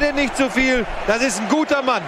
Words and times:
den 0.00 0.14
nicht 0.14 0.36
zu 0.36 0.50
viel. 0.50 0.86
Das 1.06 1.22
ist 1.22 1.40
ein 1.40 1.48
guter 1.48 1.82
Mann. 1.82 2.02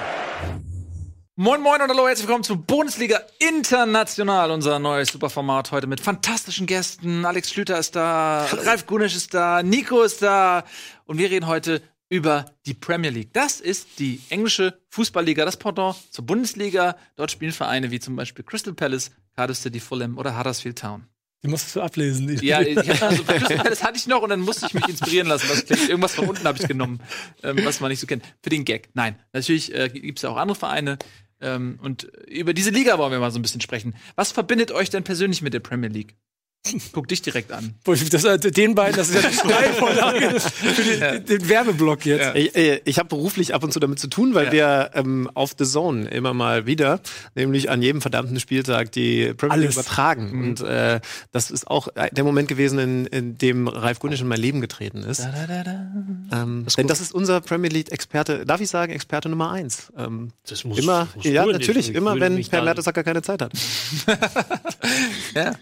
Moin 1.36 1.62
Moin 1.62 1.80
und 1.80 1.88
hallo, 1.88 2.06
herzlich 2.06 2.28
willkommen 2.28 2.44
zu 2.44 2.56
Bundesliga 2.56 3.20
International, 3.38 4.50
unser 4.50 4.78
neues 4.78 5.08
Superformat 5.08 5.72
heute 5.72 5.86
mit 5.86 6.00
fantastischen 6.00 6.66
Gästen. 6.66 7.24
Alex 7.24 7.50
Schlüter 7.50 7.78
ist 7.78 7.96
da, 7.96 8.44
Ralf 8.44 8.86
Gunisch 8.86 9.16
ist 9.16 9.32
da, 9.32 9.62
Nico 9.62 10.02
ist 10.02 10.20
da 10.20 10.64
und 11.06 11.16
wir 11.18 11.30
reden 11.30 11.46
heute 11.46 11.82
über 12.10 12.44
die 12.66 12.74
Premier 12.74 13.10
League. 13.10 13.32
Das 13.32 13.60
ist 13.60 13.98
die 13.98 14.20
englische 14.28 14.78
Fußballliga, 14.90 15.44
das 15.44 15.56
Pendant 15.56 15.96
zur 16.12 16.26
Bundesliga. 16.26 16.96
Dort 17.16 17.30
spielen 17.30 17.52
Vereine 17.52 17.90
wie 17.90 18.00
zum 18.00 18.16
Beispiel 18.16 18.44
Crystal 18.44 18.74
Palace, 18.74 19.10
Cardiff 19.34 19.56
City, 19.56 19.80
Fulham 19.80 20.18
oder 20.18 20.38
Huddersfield 20.38 20.78
Town. 20.78 21.06
Die 21.42 21.48
musst 21.48 21.74
du 21.74 21.80
ablesen. 21.80 22.28
Ja, 22.42 22.60
ich, 22.62 23.02
also 23.02 23.24
Palace 23.24 23.82
hatte 23.82 23.96
ich 23.96 24.06
noch 24.06 24.22
und 24.22 24.30
dann 24.30 24.40
musste 24.40 24.66
ich 24.66 24.74
mich 24.74 24.88
inspirieren 24.88 25.28
lassen. 25.28 25.48
Was 25.48 25.64
klingt. 25.64 25.88
Irgendwas 25.88 26.14
von 26.14 26.28
unten 26.28 26.44
habe 26.44 26.58
ich 26.60 26.68
genommen, 26.68 27.00
ähm, 27.42 27.60
was 27.64 27.80
man 27.80 27.90
nicht 27.90 28.00
so 28.00 28.06
kennt. 28.06 28.24
Für 28.42 28.50
den 28.50 28.64
Gag. 28.64 28.90
Nein, 28.94 29.16
natürlich 29.32 29.74
äh, 29.74 29.88
gibt 29.88 30.18
es 30.18 30.22
ja 30.22 30.30
auch 30.30 30.36
andere 30.36 30.58
Vereine. 30.58 30.98
Ähm, 31.40 31.78
und 31.82 32.04
über 32.28 32.52
diese 32.52 32.70
Liga 32.70 32.98
wollen 32.98 33.12
wir 33.12 33.20
mal 33.20 33.30
so 33.30 33.38
ein 33.38 33.42
bisschen 33.42 33.62
sprechen. 33.62 33.94
Was 34.16 34.32
verbindet 34.32 34.72
euch 34.72 34.90
denn 34.90 35.04
persönlich 35.04 35.40
mit 35.40 35.54
der 35.54 35.60
Premier 35.60 35.88
League? 35.88 36.16
Guck 36.92 37.08
dich 37.08 37.22
direkt 37.22 37.52
an. 37.52 37.74
Das, 37.84 38.24
äh, 38.24 38.38
den 38.38 38.74
beiden, 38.74 38.96
das 38.96 39.08
ist 39.08 39.22
ja 39.22 39.28
die 39.30 39.34
Steilvorlage 39.50 40.40
für 40.40 40.82
den, 40.82 41.24
den 41.24 41.48
Werbeblock 41.48 42.04
jetzt. 42.04 42.20
Ja. 42.20 42.34
Ich, 42.34 42.54
äh, 42.54 42.80
ich 42.84 42.98
habe 42.98 43.08
beruflich 43.08 43.54
ab 43.54 43.64
und 43.64 43.72
zu 43.72 43.80
damit 43.80 43.98
zu 43.98 44.08
tun, 44.08 44.34
weil 44.34 44.46
Ja. 44.46 44.52
wir 44.52 44.90
ähm, 44.94 45.30
auf 45.34 45.54
The 45.58 45.64
Zone 45.64 46.08
immer 46.10 46.34
mal 46.34 46.66
wieder, 46.66 47.00
nämlich 47.34 47.70
an 47.70 47.80
jedem 47.80 48.02
verdammten 48.02 48.38
Spieltag, 48.40 48.92
die 48.92 49.32
Premier 49.34 49.56
League 49.56 49.72
übertragen. 49.72 50.30
Mhm. 50.32 50.42
Und 50.48 50.60
äh, 50.60 51.00
das 51.32 51.50
ist 51.50 51.66
auch 51.66 51.88
äh, 51.94 52.10
der 52.12 52.24
Moment 52.24 52.48
gewesen, 52.48 52.78
in, 52.78 53.06
in 53.06 53.38
dem 53.38 53.66
Ralf 53.66 53.98
Gunnisch 53.98 54.20
in 54.20 54.28
mein 54.28 54.40
Leben 54.40 54.60
getreten 54.60 55.02
ist. 55.02 55.26
Ähm, 56.32 56.66
denn 56.76 56.86
das 56.86 57.00
ist 57.00 57.14
unser 57.14 57.40
Premier 57.40 57.70
League-Experte, 57.70 58.44
darf 58.44 58.60
ich 58.60 58.68
sagen, 58.68 58.92
Experte 58.92 59.30
Nummer 59.30 59.50
eins. 59.50 59.90
Ähm, 59.96 60.32
Das 60.46 60.64
muss, 60.64 60.78
immer, 60.78 61.08
musst 61.14 61.26
ja, 61.26 61.46
natürlich, 61.46 61.94
immer 61.94 62.20
wenn 62.20 62.40
da- 62.50 62.62
Mertesacker 62.62 63.02
keine 63.02 63.22
Zeit 63.22 63.40
hat. 63.40 63.52
Ja. 65.34 65.52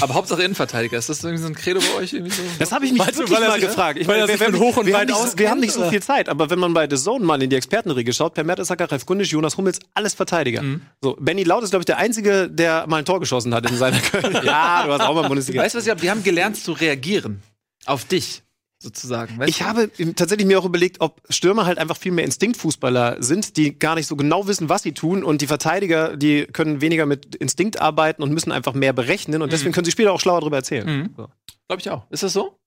Aber 0.00 0.14
Hauptsache 0.24 0.42
Innenverteidiger. 0.42 0.98
Ist 0.98 1.08
das 1.08 1.22
irgendwie 1.22 1.42
so 1.42 1.48
ein 1.48 1.54
Credo 1.54 1.80
bei 1.80 2.00
euch? 2.02 2.12
Irgendwie 2.12 2.32
so? 2.34 2.42
Das 2.58 2.72
habe 2.72 2.86
ich 2.86 2.92
mich 2.92 3.02
du, 3.02 3.18
wirklich 3.18 3.38
er 3.38 3.48
mal 3.48 3.60
sich- 3.60 3.68
gefragt. 3.68 3.98
Ich 4.00 4.06
meine, 4.06 4.26
wir, 4.26 4.40
wir, 4.40 4.58
hoch 4.58 4.76
und 4.76 4.86
wir, 4.86 4.94
weit 4.94 5.10
haben 5.10 5.20
nicht, 5.22 5.30
so- 5.32 5.38
wir 5.38 5.50
haben 5.50 5.60
nicht 5.60 5.72
so 5.72 5.88
viel 5.90 6.02
Zeit, 6.02 6.28
aber 6.28 6.50
wenn 6.50 6.58
man 6.58 6.72
bei 6.74 6.88
The 6.88 6.96
Zone 6.96 7.24
mal 7.24 7.42
in 7.42 7.50
die 7.50 7.56
Expertenriege 7.56 8.12
schaut, 8.12 8.34
Per 8.34 8.44
Mertesacker, 8.44 8.90
Ralf 8.90 9.06
Gunnisch, 9.06 9.30
Jonas 9.32 9.56
Hummels, 9.56 9.78
alles 9.94 10.14
Verteidiger. 10.14 10.62
Mhm. 10.62 10.82
So, 11.02 11.16
Benny 11.20 11.44
Laut 11.44 11.62
ist, 11.62 11.70
glaube 11.70 11.82
ich, 11.82 11.86
der 11.86 11.98
Einzige, 11.98 12.48
der 12.50 12.86
mal 12.86 12.98
ein 12.98 13.04
Tor 13.04 13.20
geschossen 13.20 13.54
hat 13.54 13.68
in 13.70 13.76
seiner 13.76 13.98
Karriere. 14.00 14.44
Ja, 14.44 14.84
du 14.86 14.92
hast 14.92 15.00
auch 15.02 15.14
mal 15.14 15.28
Bundesliga. 15.28 15.62
Weißt 15.62 15.74
du, 15.74 15.78
was 15.78 15.84
ich 15.86 15.90
hab? 15.90 16.00
Die 16.00 16.10
haben 16.10 16.22
gelernt 16.22 16.56
zu 16.56 16.72
reagieren. 16.72 17.42
Auf 17.86 18.04
dich, 18.06 18.42
sozusagen. 18.84 19.38
Weißt 19.38 19.48
Ich 19.50 19.58
du? 19.58 19.64
habe 19.64 19.90
tatsächlich 20.14 20.46
mir 20.46 20.58
auch 20.60 20.64
überlegt, 20.64 21.00
ob 21.00 21.20
Stürmer 21.28 21.66
halt 21.66 21.78
einfach 21.78 21.96
viel 21.96 22.12
mehr 22.12 22.24
Instinktfußballer 22.24 23.22
sind, 23.22 23.56
die 23.56 23.76
gar 23.78 23.96
nicht 23.96 24.06
so 24.06 24.14
genau 24.14 24.46
wissen, 24.46 24.68
was 24.68 24.82
sie 24.84 24.92
tun 24.92 25.24
und 25.24 25.40
die 25.42 25.46
Verteidiger, 25.48 26.16
die 26.16 26.44
können 26.46 26.80
weniger 26.80 27.06
mit 27.06 27.34
Instinkt 27.34 27.80
arbeiten 27.80 28.22
und 28.22 28.32
müssen 28.32 28.52
einfach 28.52 28.74
mehr 28.74 28.92
berechnen 28.92 29.42
und 29.42 29.52
deswegen 29.52 29.72
können 29.72 29.84
sie 29.86 29.90
später 29.90 30.12
auch 30.12 30.20
schlauer 30.20 30.40
darüber 30.40 30.58
erzählen. 30.58 30.86
Mhm. 30.86 31.10
So. 31.16 31.28
Glaube 31.66 31.80
ich 31.80 31.90
auch. 31.90 32.06
Ist 32.10 32.22
das 32.22 32.32
so? 32.32 32.58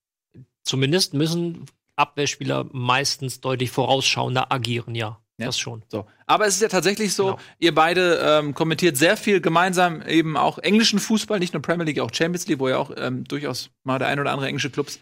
Zumindest 0.64 1.14
müssen 1.14 1.64
Abwehrspieler 1.96 2.66
meistens 2.72 3.40
deutlich 3.40 3.70
vorausschauender 3.70 4.52
agieren, 4.52 4.94
ja. 4.94 5.18
Ja. 5.40 5.46
Das 5.46 5.58
schon. 5.58 5.84
So. 5.88 6.04
Aber 6.26 6.48
es 6.48 6.56
ist 6.56 6.62
ja 6.62 6.68
tatsächlich 6.68 7.14
so, 7.14 7.26
Genau. 7.26 7.38
ihr 7.60 7.72
beide 7.72 8.18
ähm, 8.20 8.54
kommentiert 8.54 8.96
sehr 8.96 9.16
viel 9.16 9.40
gemeinsam 9.40 10.02
eben 10.02 10.36
auch 10.36 10.58
englischen 10.58 10.98
Fußball, 10.98 11.38
nicht 11.38 11.54
nur 11.54 11.62
Premier 11.62 11.84
League, 11.84 12.00
auch 12.00 12.12
Champions 12.12 12.48
League, 12.48 12.58
wo 12.58 12.68
ja 12.68 12.76
auch 12.76 12.90
ähm, 12.96 13.22
durchaus 13.22 13.70
mal 13.84 14.00
der 14.00 14.08
ein 14.08 14.18
oder 14.18 14.32
andere 14.32 14.48
englische 14.48 14.68
Clubs 14.70 14.98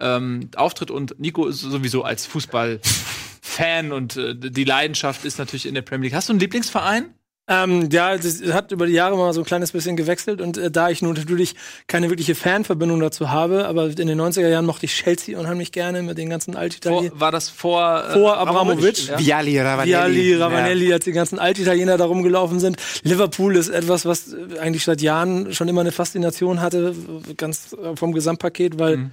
ähm, 0.00 0.50
auftritt. 0.56 0.90
Und 0.90 1.18
Nico 1.18 1.46
ist 1.46 1.60
sowieso 1.60 2.02
als 2.02 2.26
Fußball-Fan 2.26 3.92
und 3.92 4.16
äh, 4.16 4.34
die 4.36 4.64
Leidenschaft 4.64 5.24
ist 5.24 5.38
natürlich 5.38 5.66
in 5.66 5.74
der 5.74 5.82
Premier 5.82 6.04
League. 6.08 6.14
Hast 6.14 6.28
du 6.28 6.32
einen 6.32 6.40
Lieblingsverein? 6.40 7.14
Ähm, 7.50 7.88
ja, 7.90 8.14
das 8.18 8.42
hat 8.52 8.72
über 8.72 8.84
die 8.86 8.92
Jahre 8.92 9.16
mal 9.16 9.32
so 9.32 9.40
ein 9.40 9.46
kleines 9.46 9.72
bisschen 9.72 9.96
gewechselt 9.96 10.42
und 10.42 10.58
äh, 10.58 10.70
da 10.70 10.90
ich 10.90 11.00
nun 11.00 11.14
natürlich 11.14 11.54
keine 11.86 12.10
wirkliche 12.10 12.34
Fanverbindung 12.34 13.00
dazu 13.00 13.30
habe, 13.30 13.66
aber 13.66 13.86
in 13.86 14.06
den 14.06 14.20
90er 14.20 14.48
Jahren 14.48 14.66
mochte 14.66 14.84
ich 14.84 14.92
Chelsea 14.94 15.38
unheimlich 15.38 15.72
gerne 15.72 16.02
mit 16.02 16.18
den 16.18 16.28
ganzen 16.28 16.52
Vor, 16.52 16.60
Altitalienern. 16.60 17.18
war 17.18 17.32
das 17.32 17.48
vor, 17.48 18.04
äh, 18.06 18.12
Vor 18.12 18.36
Abramovic? 18.36 19.08
Ja. 19.08 19.18
Viali, 19.18 19.58
Ravanelli. 19.58 19.88
Viali, 19.90 20.34
Ravanelli, 20.34 20.92
als 20.92 21.04
die 21.06 21.12
ganzen 21.12 21.38
Altitaliener 21.38 21.96
da 21.96 22.04
rumgelaufen 22.04 22.60
sind. 22.60 22.76
Liverpool 23.02 23.56
ist 23.56 23.70
etwas, 23.70 24.04
was 24.04 24.34
äh, 24.34 24.58
eigentlich 24.58 24.84
seit 24.84 25.00
Jahren 25.00 25.54
schon 25.54 25.68
immer 25.68 25.80
eine 25.80 25.92
Faszination 25.92 26.60
hatte, 26.60 26.94
ganz 27.38 27.72
äh, 27.82 27.96
vom 27.96 28.12
Gesamtpaket, 28.12 28.78
weil 28.78 28.98
Mhm. 28.98 29.10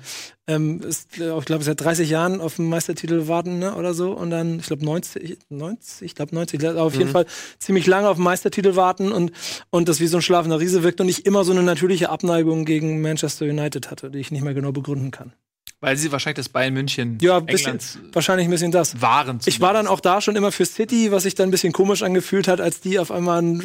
Ähm, 0.47 0.81
ist, 0.81 1.19
äh, 1.19 1.37
ich 1.37 1.45
glaube, 1.45 1.63
seit 1.63 1.81
30 1.81 2.09
Jahren 2.09 2.41
auf 2.41 2.57
den 2.57 2.69
Meistertitel 2.69 3.27
warten 3.27 3.59
ne, 3.59 3.75
oder 3.75 3.93
so. 3.93 4.11
Und 4.11 4.29
dann, 4.29 4.59
ich 4.59 4.67
glaube 4.67 4.85
90, 4.85 5.37
90, 5.49 6.05
ich 6.05 6.15
glaube 6.15 6.35
90, 6.35 6.65
aber 6.67 6.83
auf 6.83 6.95
jeden 6.95 7.09
Fall 7.09 7.25
ziemlich 7.59 7.87
lange 7.87 8.09
auf 8.09 8.17
den 8.17 8.23
Meistertitel 8.23 8.75
warten 8.75 9.11
und, 9.11 9.31
und 9.69 9.89
das 9.89 9.99
wie 9.99 10.07
so 10.07 10.17
ein 10.17 10.21
schlafender 10.21 10.59
Riese 10.59 10.83
wirkt 10.83 11.01
und 11.01 11.09
ich 11.09 11.25
immer 11.25 11.43
so 11.43 11.51
eine 11.51 11.63
natürliche 11.63 12.09
Abneigung 12.09 12.65
gegen 12.65 13.01
Manchester 13.01 13.45
United 13.45 13.89
hatte, 13.89 14.11
die 14.11 14.19
ich 14.19 14.31
nicht 14.31 14.43
mehr 14.43 14.53
genau 14.53 14.71
begründen 14.71 15.11
kann. 15.11 15.33
Weil 15.81 15.97
sie 15.97 16.11
wahrscheinlich 16.11 16.37
das 16.37 16.49
Bayern 16.49 16.73
München 16.73 17.17
Ja, 17.21 17.37
ein 17.37 17.45
bisschen, 17.45 17.73
Englands 17.73 17.99
wahrscheinlich 18.13 18.47
ein 18.47 18.51
bisschen 18.51 18.71
das. 18.71 19.01
waren. 19.01 19.39
Ich 19.45 19.59
war 19.61 19.73
dann 19.73 19.87
auch 19.87 19.99
da 19.99 20.21
schon 20.21 20.35
immer 20.35 20.51
für 20.51 20.65
City, 20.65 21.11
was 21.11 21.23
sich 21.23 21.35
dann 21.35 21.49
ein 21.49 21.51
bisschen 21.51 21.73
komisch 21.73 22.01
angefühlt 22.01 22.47
hat, 22.47 22.61
als 22.61 22.79
die 22.79 22.97
auf 22.97 23.11
einmal 23.11 23.39
einen 23.39 23.57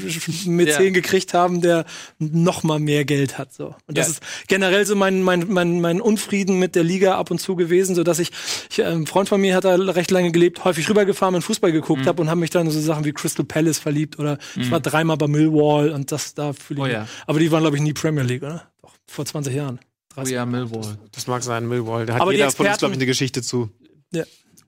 Mäzen 0.46 0.84
Ja. 0.84 0.90
gekriegt 0.90 1.32
haben, 1.32 1.60
der 1.62 1.86
noch 2.18 2.62
mal 2.62 2.78
mehr 2.80 3.04
Geld 3.04 3.38
hat. 3.38 3.52
So. 3.54 3.74
Und 3.86 3.96
das 3.96 4.06
Ja. 4.08 4.12
ist 4.14 4.22
generell 4.48 4.84
so 4.84 4.96
mein, 4.96 5.22
mein, 5.22 5.46
mein, 5.48 5.80
mein 5.80 6.00
Unfrieden 6.00 6.58
mit 6.58 6.74
der 6.74 6.82
Liga 6.82 7.16
ab 7.16 7.30
und 7.30 7.38
zu 7.40 7.56
gewesen, 7.56 7.94
so 7.94 8.02
dass 8.02 8.18
ich, 8.18 8.30
ich 8.70 8.80
äh, 8.80 8.84
ein 8.84 9.06
Freund 9.06 9.28
von 9.28 9.40
mir 9.40 9.54
hat 9.54 9.64
da 9.64 9.76
recht 9.76 10.10
lange 10.10 10.32
gelebt, 10.32 10.64
häufig 10.64 10.88
rübergefahren 10.90 11.34
und 11.36 11.42
Fußball 11.42 11.70
Mhm. 11.70 11.74
geguckt 11.74 12.06
hab 12.06 12.18
und 12.20 12.28
habe 12.28 12.40
mich 12.40 12.50
dann 12.50 12.68
so 12.70 12.80
Sachen 12.80 13.04
wie 13.04 13.12
Crystal 13.12 13.46
Palace 13.46 13.78
verliebt 13.78 14.18
oder 14.18 14.36
ich 14.56 14.70
war 14.70 14.80
dreimal 14.80 15.16
bei 15.16 15.28
Millwall 15.28 15.90
und 15.90 16.10
das 16.12 16.34
da 16.34 16.52
fühle 16.52 16.80
ich. 16.80 16.84
Oh 16.86 16.92
ja. 16.92 17.06
Aber 17.26 17.38
die 17.38 17.50
waren 17.52 17.62
glaube 17.62 17.76
ich 17.76 17.82
nie 17.82 17.92
Premier 17.92 18.24
League, 18.24 18.42
oder? 18.42 18.68
Doch, 18.82 18.92
vor 19.06 19.24
20 19.24 19.54
Jahren. 19.54 19.78
Oh 20.12 20.14
30. 20.16 20.34
ja, 20.34 20.44
Millwall. 20.46 20.98
Das 21.12 21.26
mag 21.26 21.42
sein, 21.42 21.68
Millwall. 21.68 22.06
Da 22.06 22.14
hat 22.14 22.20
Aber 22.22 22.32
die 22.32 22.38
jeder 22.38 22.50
von 22.50 22.66
uns, 22.66 22.74
Experten- 22.74 22.78
glaube 22.80 22.92
ich, 22.94 22.98
eine 22.98 23.06
Geschichte 23.06 23.42
zu. 23.42 23.70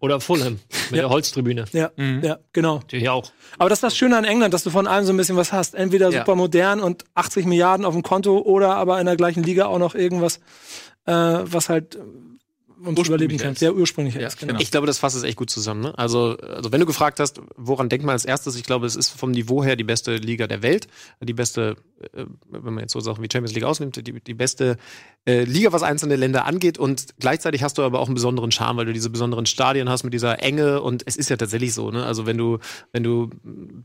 Oder 0.01 0.21
Fulham 0.21 0.55
mit 0.91 0.91
Ja. 0.91 0.97
der 1.03 1.11
Holztribüne. 1.11 1.65
Ja, 1.73 1.91
ja, 1.97 2.39
genau. 2.53 2.79
Natürlich 2.79 3.09
auch. 3.09 3.31
Aber 3.59 3.69
das 3.69 3.79
ist 3.79 3.83
das 3.85 3.97
Schöne 3.97 4.17
an 4.17 4.25
England, 4.25 4.53
dass 4.53 4.65
du 4.65 4.71
von 4.71 4.89
allem 4.89 5.05
so 5.05 5.13
ein 5.13 5.17
bisschen 5.17 5.37
was 5.37 5.53
hast. 5.53 5.77
Entweder 5.77 6.11
Ja. 6.11 6.21
super 6.21 6.35
modern 6.35 6.81
und 6.81 7.05
80 7.15 7.47
Milliarden 7.47 7.87
auf 7.87 7.95
dem 7.95 8.03
Konto 8.03 8.39
oder 8.39 8.75
aber 8.75 8.99
in 8.99 9.07
der 9.07 9.15
gleichen 9.17 9.45
Liga 9.45 9.67
auch 9.67 9.79
noch 9.79 9.95
irgendwas, 9.95 10.39
äh, 11.07 11.13
was 11.13 11.69
halt 11.69 11.99
uns 12.85 12.99
Ursprünglich 12.99 13.09
überleben 13.09 13.39
kann. 13.39 13.53
ist. 13.53 13.59
Sehr 13.59 13.75
ursprünglich 13.75 14.15
Ja, 14.15 14.29
genau. 14.29 14.53
genau. 14.53 14.61
Ich 14.61 14.71
glaube, 14.71 14.87
das 14.87 14.99
fasst 14.99 15.17
es 15.17 15.23
echt 15.23 15.37
gut 15.37 15.51
zusammen. 15.51 15.83
Ne? 15.83 15.99
Also, 15.99 16.37
also, 16.39 16.73
wenn 16.73 16.81
du 16.81 16.87
gefragt 16.87 17.21
hast, 17.21 17.41
woran 17.57 17.89
denkt 17.89 18.05
man 18.05 18.13
als 18.13 18.25
erstes, 18.25 18.57
ich 18.57 18.65
glaube, 18.65 18.87
es 18.87 18.97
ist 18.97 19.11
vom 19.11 19.31
Niveau 19.31 19.63
her 19.63 19.77
die 19.77 19.85
beste 19.85 20.17
Liga 20.17 20.47
der 20.47 20.63
Welt, 20.63 20.89
die 21.21 21.33
beste, 21.33 21.77
äh, 22.15 22.25
wenn 22.51 22.75
man 22.75 22.81
jetzt 22.81 22.93
so 22.93 23.01
Sachen 23.01 23.23
wie 23.23 23.29
Champions 23.33 23.55
League 23.55 23.65
ausnimmt, 23.65 23.97
die, 23.97 24.21
die 24.21 24.35
beste 24.35 24.77
äh, 25.25 25.45
Liga, 25.45 25.73
was 25.73 25.83
einzelne 25.83 26.17
Länder 26.17 26.47
angeht. 26.47 26.79
Und 26.79 27.15
gleichzeitig 27.21 27.63
hast 27.63 27.79
du 27.79 27.83
aber 27.83 28.01
auch 28.01 28.07
einen 28.07 28.15
besonderen 28.15 28.51
Charme, 28.51 28.79
weil 28.79 28.87
du 28.87 28.93
diese 28.93 29.11
besonderen 29.11 29.47
Stadien 29.47 29.89
hast 29.89 30.03
mit 30.03 30.13
dieser 30.13 30.43
Enge. 30.43 30.81
Und 30.83 31.03
es 31.07 31.17
ist 31.17 31.31
ja 31.31 31.37
tatsächlich 31.37 31.75
so. 31.75 31.91
Ne? 31.91 32.05
Also 32.05 32.27
wenn 32.27 32.39
du, 32.39 32.59
wenn 32.93 33.03
du 33.03 33.31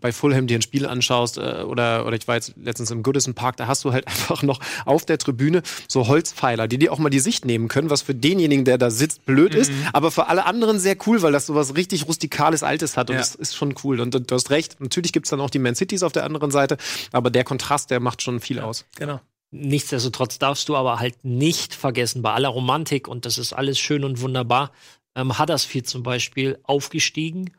bei 0.02 0.12
Fulham 0.12 0.47
dir 0.47 0.57
ein 0.57 0.62
Spiel 0.62 0.86
anschaust 0.86 1.38
äh, 1.38 1.63
oder 1.66 2.06
oder 2.06 2.16
ich 2.16 2.28
war 2.28 2.36
jetzt 2.36 2.53
letztens 2.57 2.91
im 2.91 3.03
Goodison 3.03 3.34
Park, 3.34 3.57
da 3.57 3.68
hast 3.68 3.84
du 3.84 3.94
halt 3.94 4.07
einfach 4.07 4.44
noch 4.44 4.59
auf 4.86 5.06
der 5.06 5.18
Tribüne 5.18 5.62
so 5.88 6.07
Holzpfeiler, 6.07 6.68
die 6.68 6.78
dir 6.78 6.91
auch 6.91 7.00
mal 7.00 7.09
die 7.09 7.19
Sicht 7.19 7.46
nehmen 7.46 7.68
können, 7.68 7.90
was 7.90 8.02
für 8.02 8.16
denjenigen, 8.16 8.66
der 8.66 8.78
da 8.78 8.87
sitzt, 8.92 9.25
blöd 9.25 9.53
ist, 9.56 9.72
aber 9.94 10.12
für 10.12 10.28
alle 10.28 10.46
anderen 10.46 10.80
sehr 10.80 10.96
cool, 11.08 11.22
weil 11.22 11.31
das 11.31 11.46
so 11.46 11.56
was 11.56 11.75
richtig 11.75 12.08
rustikales 12.08 12.64
Altes 12.64 12.98
hat 12.98 13.09
und 13.09 13.16
Ja. 13.16 13.22
das 13.22 13.36
ist 13.36 13.56
schon 13.56 13.75
cool. 13.84 14.00
Und, 14.00 14.14
du 14.14 14.36
hast 14.36 14.50
recht, 14.50 14.80
natürlich 14.80 15.14
gibt's 15.14 15.30
dann 15.30 15.42
auch 15.42 15.50
die 15.50 15.59
Man 15.59 15.75
Cities 15.75 16.03
auf 16.03 16.12
der 16.12 16.24
anderen 16.25 16.52
Seite, 16.52 16.78
aber 17.12 17.30
der 17.30 17.44
Kontrast, 17.44 17.89
der 17.92 18.00
macht 18.00 18.22
schon 18.22 18.39
viel 18.39 18.60
aus. 18.60 18.86
genau. 18.95 19.19
Nichtsdestotrotz 19.51 20.39
darfst 20.39 20.68
du 20.68 20.75
aber 20.75 21.00
halt 21.00 21.24
nicht 21.24 21.74
vergessen, 21.74 22.22
bei 22.22 22.34
aller 22.34 22.50
Romantik, 22.50 23.07
und 23.07 23.25
das 23.25 23.38
ist 23.38 23.54
alles 23.54 23.80
schön 23.80 24.04
und 24.04 24.19
wunderbar, 24.19 24.72
ähm, 25.16 25.39
Huddersfield 25.39 25.88
zum 25.88 26.04
Beispiel 26.04 26.60
aufgestiegen 26.63 27.51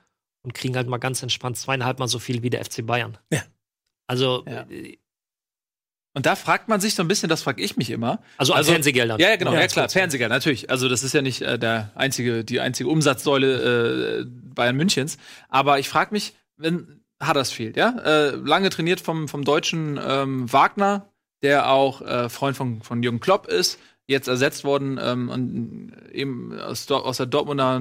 und 0.42 0.52
kriegen 0.54 0.76
halt 0.76 0.86
mal 0.86 0.98
ganz 0.98 1.22
entspannt 1.22 1.56
zweieinhalb 1.56 1.98
Mal 1.98 2.06
so 2.08 2.18
viel 2.18 2.42
wie 2.42 2.50
der 2.50 2.62
FC 2.64 2.82
Bayern. 2.86 3.16
Ja. 3.32 3.42
Also, 4.06 4.44
Ja. 4.46 4.66
Äh, 6.14 6.18
Und 6.18 6.26
da 6.26 6.34
fragt 6.36 6.68
man 6.68 6.80
sich 6.80 6.94
so 6.94 7.02
ein 7.02 7.08
bisschen, 7.08 7.28
das 7.28 7.42
frage 7.42 7.62
ich 7.62 7.76
mich 7.76 7.90
immer. 7.90 8.20
also 8.36 8.52
Also- 8.54 8.72
Fernsehgeldern. 8.72 9.20
Ja, 9.20 9.30
ja, 9.30 9.36
genau, 9.36 9.52
ja, 9.52 9.60
Ja, 9.60 9.66
klar, 9.66 9.88
Fernsehgeld, 9.88 10.30
natürlich. 10.30 10.70
Also 10.70 10.88
das 10.88 11.02
ist 11.02 11.12
ja 11.14 11.22
nicht 11.22 11.42
äh, 11.42 11.58
der 11.58 11.90
einzige, 11.94 12.44
die 12.44 12.60
einzige 12.60 12.88
Umsatzsäule 12.88 14.20
äh, 14.20 14.24
Bayern 14.54 14.76
Münchens. 14.76 15.18
Aber 15.48 15.78
ich 15.78 15.88
frage 15.88 16.12
mich, 16.12 16.34
wenn 16.56 17.00
Huddersfield, 17.22 17.76
ja, 17.76 17.96
äh, 18.04 18.30
lange 18.36 18.70
trainiert 18.70 19.00
vom, 19.00 19.28
vom 19.28 19.44
deutschen 19.44 19.98
ähm, 20.04 20.52
Wagner, 20.52 21.08
der 21.42 21.70
auch 21.70 22.00
äh, 22.02 22.28
Freund 22.28 22.56
von, 22.56 22.82
von 22.82 23.02
Jürgen 23.02 23.20
Klopp 23.20 23.46
ist, 23.46 23.78
jetzt 24.06 24.26
ersetzt 24.28 24.64
worden 24.64 24.98
ähm, 25.02 25.28
und 25.28 25.92
eben 26.12 26.58
aus, 26.58 26.90
aus 26.90 27.16
der 27.18 27.26
Dortmunder 27.26 27.78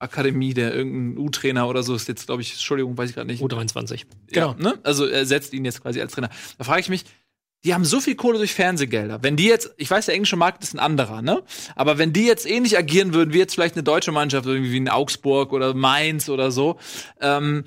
Nachwuchsakademie, 0.00 0.54
der 0.54 0.74
irgendein 0.74 1.18
U-Trainer 1.18 1.68
oder 1.68 1.82
so 1.82 1.94
ist 1.94 2.08
jetzt, 2.08 2.26
glaube 2.26 2.42
ich, 2.42 2.52
Entschuldigung, 2.52 2.96
weiß 2.96 3.10
ich 3.10 3.16
gerade 3.16 3.28
nicht. 3.28 3.42
U23. 3.42 4.04
Genau. 4.28 4.50
Ja, 4.52 4.62
ne? 4.62 4.78
Also 4.82 5.06
er 5.06 5.26
setzt 5.26 5.52
ihn 5.52 5.64
jetzt 5.64 5.82
quasi 5.82 6.00
als 6.00 6.12
Trainer. 6.12 6.30
Da 6.56 6.64
frage 6.64 6.80
ich 6.80 6.88
mich, 6.88 7.04
die 7.64 7.74
haben 7.74 7.84
so 7.84 8.00
viel 8.00 8.14
Kohle 8.14 8.38
durch 8.38 8.54
Fernsehgelder. 8.54 9.22
Wenn 9.22 9.36
die 9.36 9.46
jetzt, 9.46 9.74
ich 9.78 9.90
weiß, 9.90 10.06
der 10.06 10.14
englische 10.14 10.36
Markt 10.36 10.62
ist 10.62 10.74
ein 10.74 10.78
anderer, 10.78 11.22
ne? 11.22 11.42
Aber 11.74 11.98
wenn 11.98 12.12
die 12.12 12.24
jetzt 12.24 12.48
ähnlich 12.48 12.78
agieren 12.78 13.14
würden, 13.14 13.34
wie 13.34 13.38
jetzt 13.38 13.54
vielleicht 13.54 13.74
eine 13.74 13.82
deutsche 13.82 14.12
Mannschaft, 14.12 14.46
irgendwie 14.46 14.70
wie 14.70 14.76
in 14.76 14.88
Augsburg 14.88 15.52
oder 15.52 15.74
Mainz 15.74 16.28
oder 16.28 16.52
so, 16.52 16.78
ähm, 17.20 17.64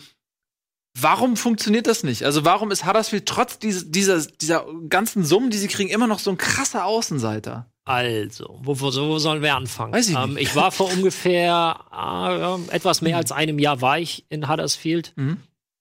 warum 1.00 1.38
funktioniert 1.38 1.88
das 1.88 2.04
nicht? 2.04 2.24
Also 2.24 2.46
warum 2.46 2.72
ist 2.72 2.86
Huddersfield 2.86 3.26
trotz 3.26 3.60
dieser, 3.60 3.86
dieser, 3.86 4.26
dieser 4.26 4.66
ganzen 4.90 5.24
Summen, 5.24 5.50
die 5.50 5.58
sie 5.58 5.68
kriegen, 5.68 5.90
immer 5.90 6.08
noch 6.08 6.20
so 6.20 6.32
ein 6.32 6.38
krasser 6.38 6.86
Außenseiter? 6.86 7.68
Also, 7.84 8.60
wo, 8.62 8.80
wo, 8.80 8.94
wo 8.94 9.18
sollen 9.20 9.42
wir 9.42 9.56
anfangen? 9.56 9.94
Weiß 9.94 10.10
ich 10.10 10.16
ähm, 10.16 10.38
ich 10.38 10.56
war 10.56 10.72
vor 10.72 10.92
ungefähr 10.94 11.80
äh, 11.92 12.76
etwas 12.76 13.02
mehr 13.02 13.18
als 13.18 13.32
einem 13.32 13.58
Jahr 13.60 13.82
war 13.82 13.98
ich 14.00 14.26
in 14.30 14.48
Huddersfield, 14.50 15.14
Mhm. 15.16 15.38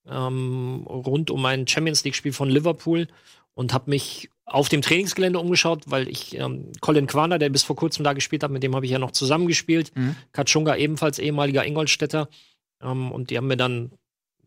ähm, 0.07 0.83
rund 0.87 1.29
um 1.29 1.45
ein 1.45 1.67
Champions 1.67 2.03
League-Spiel 2.03 2.33
von 2.33 2.49
Liverpool 2.49 3.07
und 3.53 3.73
habe 3.73 3.89
mich 3.89 4.29
auf 4.45 4.67
dem 4.67 4.81
Trainingsgelände 4.81 5.39
umgeschaut, 5.39 5.83
weil 5.85 6.09
ich 6.09 6.37
ähm, 6.37 6.71
Colin 6.81 7.07
Quaner, 7.07 7.37
der 7.39 7.49
bis 7.49 7.63
vor 7.63 7.75
kurzem 7.75 8.03
da 8.03 8.13
gespielt 8.13 8.43
hat, 8.43 8.51
mit 8.51 8.63
dem 8.63 8.75
habe 8.75 8.85
ich 8.85 8.91
ja 8.91 8.99
noch 8.99 9.11
zusammengespielt. 9.11 9.95
Mhm. 9.95 10.15
Katschunga 10.33 10.75
ebenfalls 10.75 11.19
ehemaliger 11.19 11.65
Ingolstädter. 11.65 12.27
Ähm, 12.81 13.11
und 13.11 13.29
die 13.29 13.37
haben 13.37 13.47
mir 13.47 13.57
dann, 13.57 13.91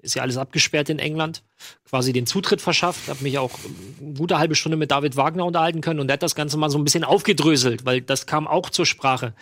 ist 0.04 0.14
ja 0.14 0.22
alles 0.22 0.36
abgesperrt 0.36 0.88
in 0.90 0.98
England, 0.98 1.42
quasi 1.84 2.12
den 2.12 2.26
Zutritt 2.26 2.60
verschafft. 2.60 3.08
Habe 3.08 3.22
mich 3.22 3.38
auch 3.38 3.52
eine 4.00 4.14
gute 4.14 4.38
halbe 4.38 4.54
Stunde 4.54 4.76
mit 4.76 4.90
David 4.90 5.16
Wagner 5.16 5.44
unterhalten 5.44 5.80
können 5.80 6.00
und 6.00 6.06
der 6.06 6.14
hat 6.14 6.22
das 6.22 6.34
Ganze 6.34 6.56
mal 6.56 6.70
so 6.70 6.78
ein 6.78 6.84
bisschen 6.84 7.04
aufgedröselt, 7.04 7.84
weil 7.84 8.00
das 8.00 8.26
kam 8.26 8.46
auch 8.46 8.70
zur 8.70 8.86
Sprache. 8.86 9.34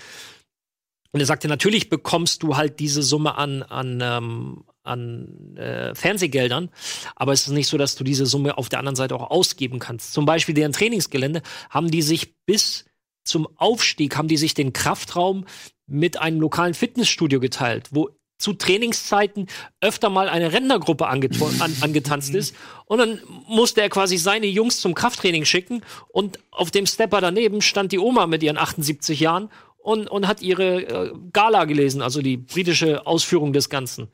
Und 1.13 1.21
er 1.21 1.27
sagte, 1.27 1.47
natürlich 1.47 1.91
bekommst 1.91 2.43
du 2.43 2.57
halt 2.57 2.81
diese 2.81 3.03
Summe 3.03 3.35
an, 3.37 3.63
an, 3.63 4.01
ähm, 4.03 4.65
an 4.83 5.57
äh, 5.57 5.95
Fernsehgeldern, 5.95 6.71
aber 7.17 7.33
es 7.33 7.43
ist 7.43 7.53
nicht 7.53 7.69
so, 7.69 7.77
dass 7.77 7.97
du 7.97 8.05
diese 8.05 8.25
Summe 8.25 8.57
auf 8.57 8.71
der 8.71 8.79
anderen 8.79 8.97
Seite 8.97 9.15
auch 9.15 9.31
ausgeben 9.31 9.79
kannst. 9.79 10.15
Zum 10.15 10.25
Beispiel 10.25 10.55
deren 10.55 10.73
Trainingsgelände 10.73 11.43
haben 11.69 11.91
die 11.91 12.01
sich 12.01 12.35
bis 12.47 12.87
zum 13.25 13.47
Aufstieg, 13.57 14.17
haben 14.17 14.29
die 14.29 14.39
sich 14.39 14.55
den 14.55 14.73
Kraftraum 14.73 15.45
mit 15.87 16.19
einem 16.19 16.41
lokalen 16.41 16.75
Fitnessstudio 16.75 17.41
geteilt, 17.41 17.89
wo 17.91 18.09
zu 18.43 18.53
Trainingszeiten 18.53 19.47
öfter 19.81 20.11
mal 20.11 20.29
eine 20.29 20.53
Rentnergruppe 20.53 21.09
angeto- 21.09 21.61
an, 21.61 21.75
angetanzt 21.81 22.35
ist. 22.35 22.55
Und 22.87 22.99
dann 22.99 23.21
musste 23.47 23.81
er 23.81 23.89
quasi 23.89 24.17
seine 24.19 24.47
Jungs 24.47 24.81
zum 24.81 24.95
Krafttraining 24.95 25.45
schicken. 25.45 25.83
Und 26.09 26.39
auf 26.51 26.71
dem 26.71 26.87
Stepper 26.87 27.21
daneben 27.21 27.63
stand 27.63 27.93
die 27.93 27.99
Oma 27.99 28.27
mit 28.27 28.43
ihren 28.43 28.59
78 28.59 29.21
Jahren 29.21 29.49
und, 29.83 30.09
und 30.09 30.29
hat 30.29 30.43
ihre 30.43 30.83
äh, 30.83 31.13
Gala 31.33 31.65
gelesen, 31.65 32.03
also 32.03 32.23
die 32.23 32.37
britische 32.37 33.07
Ausführung 33.07 33.53
des 33.53 33.69
Ganzen. 33.69 34.09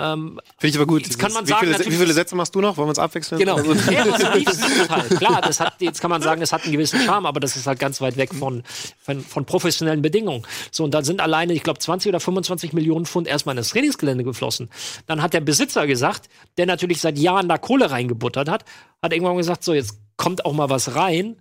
Ähm, 0.00 0.40
Finde 0.58 0.68
ich 0.68 0.76
aber 0.76 0.86
gut. 0.86 1.02
Jetzt 1.02 1.18
kann 1.18 1.32
man 1.32 1.44
wie, 1.44 1.48
sagen, 1.48 1.74
viele, 1.74 1.90
wie 1.90 1.96
viele 1.96 2.12
Sätze 2.12 2.36
machst 2.36 2.54
du 2.54 2.60
noch? 2.60 2.76
Wollen 2.76 2.86
wir 2.86 2.90
uns 2.90 3.00
abwechseln? 3.00 3.40
Genau. 3.40 3.56
Also, 3.56 3.72
Ja, 3.90 4.02
aber 4.02 4.16
so 4.16 4.30
lief's 4.32 4.88
halt. 4.88 5.10
Klar, 5.18 5.40
das 5.40 5.58
hat, 5.58 5.74
jetzt 5.80 6.00
kann 6.00 6.10
man 6.10 6.22
sagen, 6.22 6.40
es 6.40 6.52
hat 6.52 6.62
einen 6.62 6.72
gewissen 6.72 7.00
Charme, 7.00 7.26
aber 7.26 7.40
das 7.40 7.56
ist 7.56 7.66
halt 7.66 7.80
ganz 7.80 8.00
weit 8.00 8.16
weg 8.16 8.32
von, 8.32 8.62
von, 9.02 9.20
von 9.20 9.44
professionellen 9.44 10.00
Bedingungen. 10.00 10.46
So, 10.70 10.84
und 10.84 10.94
da 10.94 11.02
sind 11.02 11.20
alleine, 11.20 11.52
ich 11.52 11.64
glaube, 11.64 11.80
20 11.80 12.10
oder 12.10 12.20
25 12.20 12.72
Millionen 12.72 13.06
Pfund 13.06 13.26
erstmal 13.26 13.54
in 13.54 13.56
das 13.56 13.70
Trainingsgelände 13.70 14.22
geflossen. 14.22 14.70
Dann 15.06 15.20
hat 15.20 15.34
der 15.34 15.40
Besitzer 15.40 15.88
gesagt, 15.88 16.28
der 16.58 16.66
natürlich 16.66 17.00
seit 17.00 17.18
Jahren 17.18 17.48
da 17.48 17.58
Kohle 17.58 17.90
reingebuttert 17.90 18.48
hat, 18.48 18.64
hat 19.02 19.12
irgendwann 19.12 19.36
gesagt, 19.36 19.64
so, 19.64 19.74
jetzt 19.74 19.98
kommt 20.16 20.44
auch 20.44 20.52
mal 20.52 20.70
was 20.70 20.94
rein. 20.94 21.38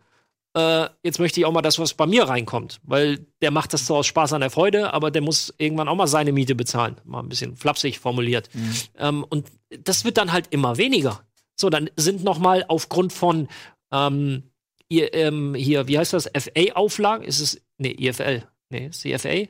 Äh, 0.57 0.89
jetzt 1.03 1.19
möchte 1.19 1.39
ich 1.39 1.45
auch 1.45 1.51
mal 1.51 1.61
das, 1.61 1.77
was 1.77 1.93
bei 1.93 2.07
mir 2.07 2.23
reinkommt. 2.23 2.79
Weil 2.83 3.27
der 3.41 3.51
macht 3.51 3.73
das 3.73 3.85
zwar 3.85 3.97
aus 3.97 4.07
Spaß 4.07 4.33
an 4.33 4.41
der 4.41 4.49
Freude, 4.49 4.91
aber 4.91 5.11
der 5.11 5.21
muss 5.21 5.53
irgendwann 5.59 5.87
auch 5.87 5.95
mal 5.95 6.07
seine 6.07 6.31
Miete 6.31 6.55
bezahlen. 6.55 6.99
Mal 7.05 7.19
ein 7.19 7.29
bisschen 7.29 7.55
flapsig 7.55 7.99
formuliert. 7.99 8.49
Ähm, 8.97 9.23
und 9.29 9.51
das 9.83 10.03
wird 10.03 10.17
dann 10.17 10.31
halt 10.31 10.47
immer 10.49 10.77
weniger. 10.77 11.21
So, 11.55 11.69
dann 11.69 11.91
sind 11.95 12.23
noch 12.23 12.39
mal 12.39 12.65
aufgrund 12.69 13.13
von 13.13 13.47
ähm, 13.91 14.43
ihr, 14.89 15.13
ähm, 15.13 15.53
hier, 15.53 15.87
wie 15.87 15.99
heißt 15.99 16.13
das, 16.13 16.29
FA-Auflagen? 16.35 17.23
Ist 17.23 17.39
es, 17.39 17.61
nee, 17.77 17.91
IFL. 17.91 18.43
Nee, 18.69 18.87
ist 18.87 19.03
die 19.03 19.17
FA? 19.17 19.47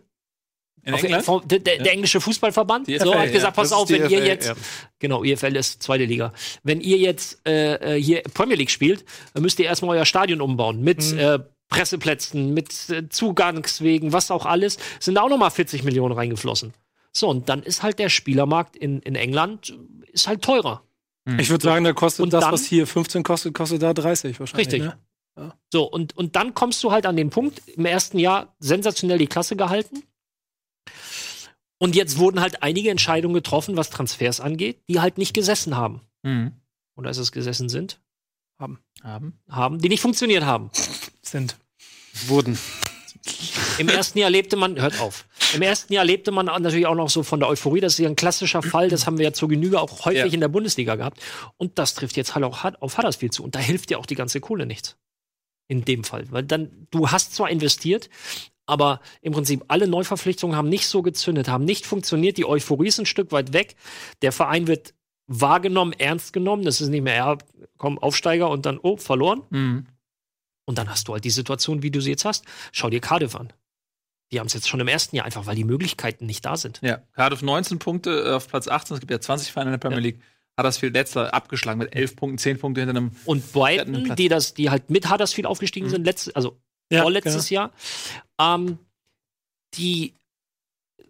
In 0.83 0.93
Auf- 0.93 1.03
England? 1.03 1.25
vom- 1.25 1.47
der, 1.47 1.59
der, 1.59 1.79
der 1.83 1.91
englische 1.91 2.21
Fußballverband 2.21 2.87
Die 2.87 2.97
so, 2.97 3.13
hat 3.13 3.31
gesagt, 3.33 3.57
ja. 3.57 3.61
pass 3.61 3.71
auf, 3.73 3.89
wenn 3.89 4.09
ihr 4.09 4.19
FA, 4.19 4.25
jetzt, 4.25 4.47
ja. 4.47 4.55
genau, 4.99 5.23
IFL 5.23 5.55
ist 5.57 5.83
zweite 5.83 6.05
Liga. 6.05 6.31
Wenn 6.63 6.79
ihr 6.79 6.97
jetzt 6.97 7.45
äh, 7.47 7.95
äh, 7.97 8.01
hier 8.01 8.21
Premier 8.33 8.55
League 8.55 8.71
spielt, 8.71 9.03
dann 9.33 9.43
müsst 9.43 9.59
ihr 9.59 9.65
erstmal 9.65 9.97
euer 9.97 10.05
Stadion 10.05 10.39
umbauen 10.39 10.81
mit 10.81 11.11
Mhm. 11.11 11.19
äh, 11.19 11.39
Presseplätzen, 11.69 12.53
mit 12.53 12.89
äh, 12.89 13.09
Zugangswegen, 13.09 14.13
was 14.13 14.31
auch 14.31 14.45
alles, 14.45 14.77
sind 15.01 15.15
da 15.15 15.21
auch 15.23 15.29
nochmal 15.29 15.51
40 15.51 15.83
Millionen 15.83 16.13
reingeflossen. 16.13 16.73
So, 17.11 17.27
und 17.29 17.49
dann 17.49 17.63
ist 17.63 17.83
halt 17.83 17.99
der 17.99 18.09
Spielermarkt 18.09 18.75
in, 18.77 18.99
in 19.01 19.15
England 19.15 19.71
äh, 19.71 20.11
ist 20.11 20.27
halt 20.27 20.41
teurer. 20.41 20.83
Ich 21.37 21.49
würde 21.49 21.61
sagen, 21.65 21.83
da 21.83 21.91
kostet 21.91 22.23
Und 22.23 22.31
das, 22.31 22.45
dann- 22.45 22.53
was 22.53 22.63
hier 22.65 22.87
15 22.87 23.21
kostet, 23.23 23.53
kostet 23.53 23.81
da 23.81 23.93
30 23.93 24.39
wahrscheinlich. 24.39 24.67
Richtig. 24.67 24.83
Ne? 25.35 25.51
So, 25.73 25.83
und, 25.83 26.15
und 26.15 26.37
dann 26.37 26.53
kommst 26.53 26.81
du 26.85 26.91
halt 26.93 27.05
an 27.05 27.17
den 27.17 27.29
Punkt, 27.29 27.61
im 27.67 27.85
ersten 27.85 28.17
Jahr 28.17 28.55
sensationell 28.59 29.17
die 29.17 29.27
Klasse 29.27 29.57
gehalten. 29.57 30.03
Und 31.79 31.95
jetzt 31.95 32.17
wurden 32.17 32.39
halt 32.41 32.63
einige 32.63 32.89
Entscheidungen 32.89 33.35
getroffen, 33.35 33.77
was 33.77 33.89
Transfers 33.89 34.39
angeht, 34.39 34.81
die 34.89 34.99
halt 34.99 35.17
nicht 35.17 35.33
gesessen 35.33 35.75
haben. 35.77 36.01
Mhm. 36.23 36.53
Oder 36.95 37.11
ist 37.11 37.17
es 37.17 37.31
gesessen 37.31 37.69
sind? 37.69 37.99
Haben. 38.59 38.79
Haben, 39.49 39.79
die 39.79 39.89
nicht 39.89 40.01
funktioniert 40.01 40.43
haben. 40.43 40.71
Sind. 41.21 41.55
wurden. 42.25 42.57
Im 43.77 43.89
ersten 43.89 44.17
Jahr 44.17 44.29
lebte 44.31 44.55
man, 44.55 44.81
hört 44.81 44.99
auf. 44.99 45.27
Im 45.53 45.61
ersten 45.61 45.93
Jahr 45.93 46.03
lebte 46.05 46.31
man 46.31 46.47
natürlich 46.47 46.87
auch 46.87 46.95
noch 46.95 47.09
so 47.09 47.21
von 47.21 47.39
der 47.39 47.47
Euphorie. 47.49 47.79
Das 47.79 47.93
ist 47.93 47.99
ja 47.99 48.09
ein 48.09 48.15
klassischer 48.15 48.63
Fall. 48.63 48.89
Das 48.89 49.05
haben 49.05 49.17
wir 49.19 49.25
ja 49.25 49.33
zur 49.33 49.49
Genüge 49.49 49.79
auch 49.79 50.05
häufig 50.05 50.19
Ja. 50.19 50.25
in 50.25 50.39
der 50.39 50.47
Bundesliga 50.47 50.95
gehabt. 50.95 51.21
Und 51.57 51.77
das 51.77 51.93
trifft 51.93 52.17
jetzt 52.17 52.33
halt 52.33 52.43
auch 52.45 52.63
hart 52.63 52.81
auf 52.81 52.97
Huddersfield 52.97 53.33
zu. 53.33 53.43
Und 53.43 53.53
da 53.53 53.59
hilft 53.59 53.89
dir 53.91 53.99
auch 53.99 54.05
die 54.07 54.15
ganze 54.15 54.39
Kohle 54.41 54.65
nichts. 54.65 54.97
In 55.67 55.85
dem 55.85 56.03
Fall. 56.03 56.25
Weil 56.31 56.43
dann, 56.43 56.87
du 56.89 57.11
hast 57.11 57.35
zwar 57.35 57.49
investiert, 57.51 58.09
aber 58.67 58.99
im 59.21 59.33
Prinzip 59.33 59.63
alle 59.69 59.87
Neuverpflichtungen 59.87 60.55
haben 60.55 60.69
nicht 60.69 60.87
so 60.87 61.01
gezündet, 61.01 61.47
haben 61.47 61.65
nicht 61.65 61.85
funktioniert. 61.85 62.37
Die 62.37 62.45
Euphorie 62.45 62.87
ist 62.87 62.99
ein 62.99 63.05
Stück 63.05 63.31
weit 63.31 63.53
weg. 63.53 63.75
Der 64.21 64.31
Verein 64.31 64.67
wird 64.67 64.93
wahrgenommen, 65.27 65.93
ernst 65.93 66.33
genommen. 66.33 66.63
Das 66.63 66.81
ist 66.81 66.89
nicht 66.89 67.01
mehr, 67.01 67.15
ja, 67.15 67.37
komm, 67.77 67.97
Aufsteiger 67.97 68.49
und 68.49 68.65
dann, 68.65 68.77
oh, 68.77 68.97
verloren. 68.97 69.41
Mhm. 69.49 69.87
Und 70.65 70.77
dann 70.77 70.89
hast 70.89 71.07
du 71.07 71.13
halt 71.13 71.23
die 71.23 71.29
Situation, 71.29 71.81
wie 71.81 71.91
du 71.91 72.01
sie 72.01 72.11
jetzt 72.11 72.25
hast. 72.25 72.45
Schau 72.73 72.89
dir 72.89 72.99
Cardiff 72.99 73.35
an. 73.35 73.53
Die 74.33 74.39
haben 74.39 74.47
es 74.47 74.53
jetzt 74.53 74.67
schon 74.67 74.81
im 74.81 74.89
ersten 74.89 75.15
Jahr 75.15 75.25
einfach, 75.25 75.45
weil 75.45 75.55
die 75.55 75.63
Möglichkeiten 75.63 76.25
nicht 76.25 76.43
da 76.43 76.57
sind. 76.57 76.81
Ja, 76.83 76.97
Cardiff 77.13 77.41
19 77.41 77.79
Punkte 77.79 78.25
äh, 78.25 78.33
auf 78.33 78.49
Platz 78.49 78.67
18. 78.67 78.95
Es 78.95 78.99
gibt 78.99 79.11
ja 79.11 79.21
20 79.21 79.53
Vereine 79.53 79.69
in 79.69 79.73
der 79.73 79.77
Premier 79.79 79.99
Ja. 79.99 80.03
League. 80.03 80.19
Huddersfield 80.59 80.93
letzter 80.93 81.33
abgeschlagen 81.33 81.77
mit 81.77 81.95
11 81.95 82.15
Punkten, 82.15 82.37
10 82.39 82.57
Punkte 82.57 82.81
hinter 82.81 82.97
einem. 82.97 83.11
Und 83.25 83.53
Brighton, 83.53 84.15
die 84.15 84.27
das, 84.27 84.55
die 84.55 84.71
halt 84.71 84.89
mit 84.89 85.09
Huddersfield 85.09 85.45
aufgestiegen 85.45 85.87
sind, 85.87 86.03
letzt, 86.03 86.35
also 86.35 86.57
Ja, 86.91 87.01
vorletztes 87.01 87.49
Jahr, 87.49 87.71
ähm, 88.39 88.77
die 89.75 90.13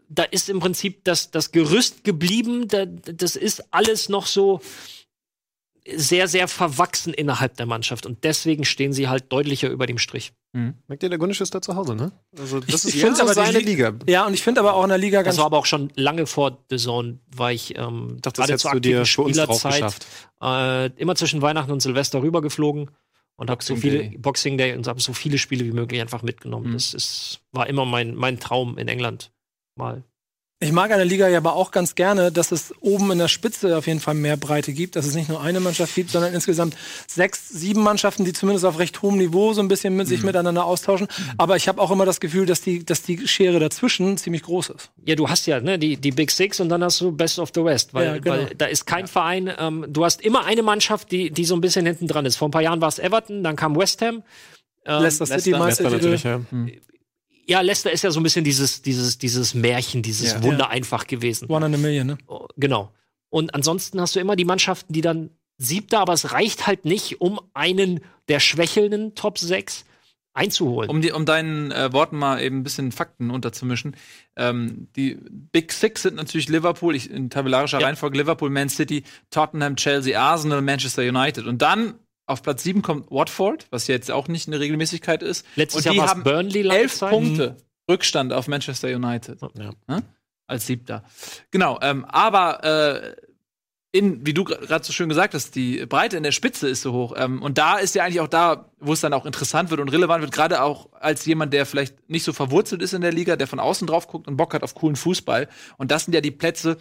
da 0.10 0.24
ist 0.24 0.48
im 0.50 0.60
Prinzip 0.60 1.04
das, 1.04 1.32
das 1.32 1.52
Gerüst 1.52 2.04
geblieben, 2.06 2.68
da, 2.70 2.86
das 2.86 3.36
ist 3.36 3.74
alles 3.74 4.08
noch 4.08 4.26
so 4.26 4.62
sehr, 5.90 6.28
sehr 6.28 6.48
verwachsen 6.50 7.14
innerhalb 7.14 7.56
der 7.58 7.66
Mannschaft 7.66 8.06
und 8.06 8.24
deswegen 8.24 8.66
stehen 8.66 8.92
sie 8.94 9.08
halt 9.08 9.32
deutlicher 9.32 9.70
über 9.70 9.86
dem 9.86 9.98
Strich. 9.98 10.34
Merkt 10.54 11.04
ihr, 11.04 11.10
der 11.10 11.18
Gunnisch 11.20 11.40
ist 11.40 11.54
da 11.54 11.62
zu 11.62 11.76
Hause, 11.76 11.94
ne? 11.96 12.12
Also, 12.38 12.60
das 12.62 12.84
ist 12.84 12.96
ich 12.96 13.02
ja 13.02 13.10
aber 13.12 13.28
die 13.28 13.34
seine 13.36 13.60
Li- 13.60 13.66
Liga. 13.66 13.94
Ja, 14.08 14.26
und 14.26 14.34
ich 14.34 14.42
finde 14.42 14.60
aber 14.62 14.74
auch 14.74 14.84
in 14.84 14.90
der 14.90 14.98
Liga 14.98 15.22
ganz 15.22 15.36
Das 15.36 15.38
war 15.38 15.46
aber 15.46 15.58
auch 15.60 15.66
schon 15.68 15.92
lange 15.96 16.26
vor 16.26 16.58
The 16.70 16.78
Zone, 16.78 17.20
war 17.36 17.52
ich 17.52 17.78
ähm, 17.78 18.14
Ich 18.16 18.22
dachte, 18.22 18.42
das 18.42 18.48
gerade 18.48 18.52
hättest 18.54 18.62
zur 18.64 18.72
du 18.72 18.80
dir 18.82 19.02
aktiven 19.02 19.06
für 19.06 19.22
uns 19.24 19.38
drauf 19.38 19.60
Spielerzeit 19.60 19.74
geschafft. 19.74 20.06
äh, 20.42 20.88
immer 21.02 21.16
zwischen 21.16 21.42
Weihnachten 21.42 21.72
und 21.72 21.82
Silvester 21.82 22.22
rübergeflogen 22.22 22.90
und 23.38 23.50
habe 23.50 23.64
so 23.64 23.76
viele 23.76 24.00
Day. 24.00 24.18
Boxing 24.18 24.58
Day 24.58 24.74
und 24.74 24.88
habe 24.88 25.00
so 25.00 25.14
viele 25.14 25.38
Spiele 25.38 25.64
wie 25.66 25.72
möglich 25.72 26.02
einfach 26.02 26.24
mitgenommen. 26.24 26.70
Mhm. 26.70 26.74
Das 26.74 26.94
ist, 26.94 27.42
war 27.52 27.68
immer 27.68 27.86
mein, 27.86 28.16
mein 28.16 28.40
Traum 28.40 28.78
in 28.78 28.88
England 28.88 29.32
mal. 29.76 30.04
Ich 30.60 30.72
mag 30.72 30.90
an 30.90 30.98
der 30.98 31.06
Liga 31.06 31.28
ja 31.28 31.38
aber 31.38 31.54
auch 31.56 31.70
ganz 31.70 31.94
gerne, 31.94 32.32
dass 32.32 32.52
es 32.52 32.74
oben 32.82 33.12
in 33.12 33.20
der 33.20 33.28
Spitze 33.28 33.78
auf 33.78 33.86
jeden 33.86 34.00
Fall 34.00 34.16
mehr 34.16 34.38
Breite 34.38 34.74
gibt, 34.74 34.96
dass 34.96 35.06
es 35.06 35.14
nicht 35.14 35.30
nur 35.30 35.40
eine 35.40 35.60
Mannschaft 35.60 35.94
gibt, 35.94 36.10
sondern 36.10 36.34
insgesamt 36.34 36.76
sechs, 37.06 37.48
sieben 37.50 37.84
Mannschaften, 37.84 38.26
die 38.26 38.34
zumindest 38.34 38.66
auf 38.66 38.80
recht 38.80 39.04
hohem 39.04 39.20
Niveau 39.20 39.54
so 39.54 39.62
ein 39.62 39.68
bisschen 39.68 39.96
mit 39.96 40.08
sich 40.08 40.24
miteinander 40.24 40.66
austauschen. 40.66 41.08
Aber 41.38 41.58
ich 41.58 41.68
habe 41.68 41.80
auch 41.80 41.92
immer 41.92 42.06
das 42.08 42.20
Gefühl, 42.20 42.48
dass 42.48 42.62
die, 42.62 42.84
dass 42.84 43.04
die 43.04 43.28
Schere 43.28 43.60
dazwischen 43.60 44.18
ziemlich 44.18 44.42
groß 44.42 44.70
ist. 44.72 44.90
Ja, 45.06 45.14
du 45.14 45.30
hast 45.30 45.46
ja 45.46 45.60
ne, 45.62 45.78
die, 45.78 45.96
die 45.96 46.10
Big 46.12 46.32
Six 46.32 46.60
und 46.60 46.70
dann 46.70 46.84
hast 46.84 47.00
du 47.02 47.12
Best 47.12 47.38
of 47.38 47.52
the 47.54 47.64
West, 47.64 47.94
weil, 47.94 48.06
Ja, 48.08 48.18
genau. 48.18 48.38
weil 48.38 48.56
da 48.58 48.66
ist 48.66 48.88
kein 48.88 49.06
Verein, 49.06 49.52
ähm, 49.60 49.86
du 49.90 50.06
hast 50.06 50.22
immer 50.22 50.46
eine 50.46 50.64
Mannschaft, 50.64 51.12
die, 51.12 51.30
die 51.30 51.46
so 51.46 51.54
ein 51.54 51.62
bisschen 51.62 51.86
hinten 51.86 52.08
dran 52.08 52.26
ist. 52.26 52.36
Vor 52.36 52.48
ein 52.48 52.52
paar 52.52 52.64
Jahren 52.64 52.82
war 52.82 52.88
es 52.90 52.98
Everton, 52.98 53.44
dann 53.44 53.56
kam 53.56 53.76
West 53.78 54.02
Ham. 54.02 54.24
Ähm, 54.88 55.04
Leicester 55.04 55.28
City 55.28 55.52
Leicester- 55.52 55.60
Meistertitel. 55.60 56.10
natürlich, 56.10 56.24
ja. 56.24 56.42
Ja, 57.48 57.62
Leicester 57.62 57.92
ist 57.92 58.04
ja 58.04 58.12
so 58.12 58.20
ein 58.20 58.24
bisschen 58.24 58.44
dieses, 58.44 58.82
dieses, 58.82 59.18
dieses 59.18 59.54
Märchen, 59.54 60.02
dieses 60.02 60.34
Ja. 60.34 60.44
Wunder 60.44 60.70
einfach 60.70 61.08
gewesen. 61.08 61.50
One 61.50 61.66
in 61.66 61.76
a 61.76 61.78
Million, 61.78 62.08
ne? 62.08 62.18
Oh, 62.28 62.48
Genau. 62.58 62.92
Und 63.30 63.54
ansonsten 63.56 64.00
hast 64.00 64.16
du 64.16 64.20
immer 64.20 64.36
die 64.36 64.46
Mannschaften, 64.46 64.94
die 64.94 65.02
dann 65.02 65.32
siebter, 65.58 66.00
aber 66.00 66.14
es 66.14 66.32
reicht 66.32 66.68
halt 66.68 66.86
nicht, 66.86 67.20
um 67.20 67.40
einen 67.54 68.02
der 68.30 68.40
schwächelnden 68.40 69.16
Top 69.16 69.38
6 69.38 69.86
einzuholen. 70.34 70.90
Um, 70.90 71.02
die, 71.02 71.12
um 71.12 71.26
deinen 71.26 71.72
äh, 71.72 71.92
Worten 71.92 72.16
mal 72.18 72.42
eben 72.42 72.60
ein 72.60 72.64
bisschen 72.64 72.92
Fakten 72.92 73.32
unterzumischen. 73.32 73.96
Ähm, 74.36 74.88
die 74.96 75.18
Big 75.30 75.74
Six 75.74 76.04
sind 76.04 76.16
natürlich 76.16 76.48
Liverpool, 76.48 76.96
ich, 76.96 77.10
in 77.10 77.30
tabellarischer 77.30 77.80
Ja. 77.80 77.88
Reihenfolge 77.88 78.18
Liverpool, 78.20 78.50
Man 78.50 78.70
City, 78.70 79.04
Tottenham, 79.32 79.76
Chelsea, 79.76 80.18
Arsenal, 80.20 80.62
Manchester 80.62 81.02
United. 81.02 81.48
Und 81.48 81.62
dann 81.62 81.96
Auf 82.28 82.44
Platz 82.44 82.64
7 82.64 82.82
kommt 82.82 83.10
Watford, 83.10 83.68
was 83.72 83.88
jetzt 83.88 84.12
auch 84.12 84.28
nicht 84.28 84.48
eine 84.48 84.60
Regelmäßigkeit 84.60 85.24
ist. 85.24 85.46
Letztes 85.56 85.86
Und 85.86 85.96
Jahr 85.96 86.06
die 86.06 86.10
haben 86.12 86.24
Burnley 86.24 86.68
elf 86.68 86.94
Zeit. 86.94 87.10
Punkte 87.10 87.58
Rückstand 87.90 88.34
auf 88.34 88.48
Manchester 88.48 88.90
United 88.94 89.40
Ja. 89.58 90.02
als 90.46 90.68
Siebter. 90.68 91.04
Genau, 91.52 91.80
ähm, 91.82 92.04
aber 92.06 92.64
äh, 92.64 93.16
in, 93.94 94.26
wie 94.26 94.34
du 94.34 94.44
gerade 94.44 94.84
so 94.84 94.92
schön 94.92 95.08
gesagt 95.08 95.34
hast, 95.34 95.56
die 95.56 95.86
Breite 95.86 96.18
in 96.18 96.24
der 96.24 96.34
Spitze 96.34 96.68
ist 96.68 96.82
so 96.82 96.92
hoch. 96.92 97.14
Ähm, 97.18 97.42
und 97.42 97.58
da 97.58 97.78
ist 97.78 97.96
ja 97.96 98.04
eigentlich 98.04 98.20
auch 98.20 98.28
da, 98.28 98.70
wo 98.80 98.92
es 98.92 99.00
dann 99.00 99.14
auch 99.14 99.26
interessant 99.26 99.70
wird 99.70 99.80
und 99.80 99.90
relevant 99.90 100.22
wird, 100.22 100.34
gerade 100.34 100.62
auch 100.62 100.90
als 101.00 101.26
jemand, 101.26 101.54
der 101.54 101.66
vielleicht 101.66 102.10
nicht 102.10 102.24
so 102.24 102.34
verwurzelt 102.34 102.82
ist 102.82 102.94
in 102.94 103.02
der 103.02 103.14
Liga, 103.14 103.38
der 103.38 103.48
von 103.48 103.60
außen 103.60 103.88
drauf 103.88 104.08
guckt 104.08 104.28
und 104.28 104.36
Bock 104.36 104.54
hat 104.54 104.64
auf 104.64 104.76
coolen 104.76 104.98
Fußball. 104.98 105.48
Und 105.78 105.92
das 105.92 106.04
sind 106.04 106.14
ja 106.14 106.22
die 106.22 106.32
Plätze, 106.32 106.78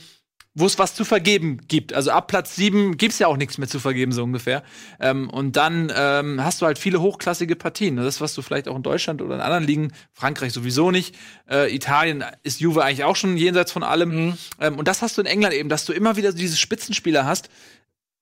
wo 0.56 0.64
es 0.64 0.78
was 0.78 0.94
zu 0.94 1.04
vergeben 1.04 1.60
gibt. 1.68 1.92
Also 1.92 2.10
ab 2.10 2.28
Platz 2.28 2.56
7 2.56 2.96
gibt's 2.96 3.18
ja 3.18 3.26
auch 3.26 3.36
nichts 3.36 3.58
mehr 3.58 3.68
zu 3.68 3.78
vergeben, 3.78 4.12
so 4.12 4.24
ungefähr. 4.24 4.62
Ähm, 4.98 5.28
und 5.28 5.54
dann 5.54 5.92
ähm, 5.94 6.42
hast 6.42 6.62
du 6.62 6.66
halt 6.66 6.78
viele 6.78 7.02
hochklassige 7.02 7.56
Partien. 7.56 7.96
Das, 7.96 8.22
was 8.22 8.34
du 8.34 8.40
vielleicht 8.40 8.66
auch 8.66 8.74
in 8.74 8.82
Deutschland 8.82 9.20
oder 9.20 9.34
in 9.34 9.42
anderen 9.42 9.64
Ligen, 9.64 9.92
Frankreich 10.14 10.54
sowieso 10.54 10.90
nicht, 10.90 11.14
äh, 11.50 11.72
Italien 11.72 12.24
ist 12.42 12.60
Juve 12.60 12.82
eigentlich 12.82 13.04
auch 13.04 13.16
schon 13.16 13.36
jenseits 13.36 13.70
von 13.70 13.82
allem. 13.82 14.38
Ähm, 14.58 14.78
und 14.78 14.88
das 14.88 15.02
hast 15.02 15.18
du 15.18 15.20
in 15.20 15.26
England 15.26 15.52
eben, 15.52 15.68
dass 15.68 15.84
du 15.84 15.92
immer 15.92 16.16
wieder 16.16 16.32
diese 16.32 16.56
Spitzenspieler 16.56 17.26
hast, 17.26 17.50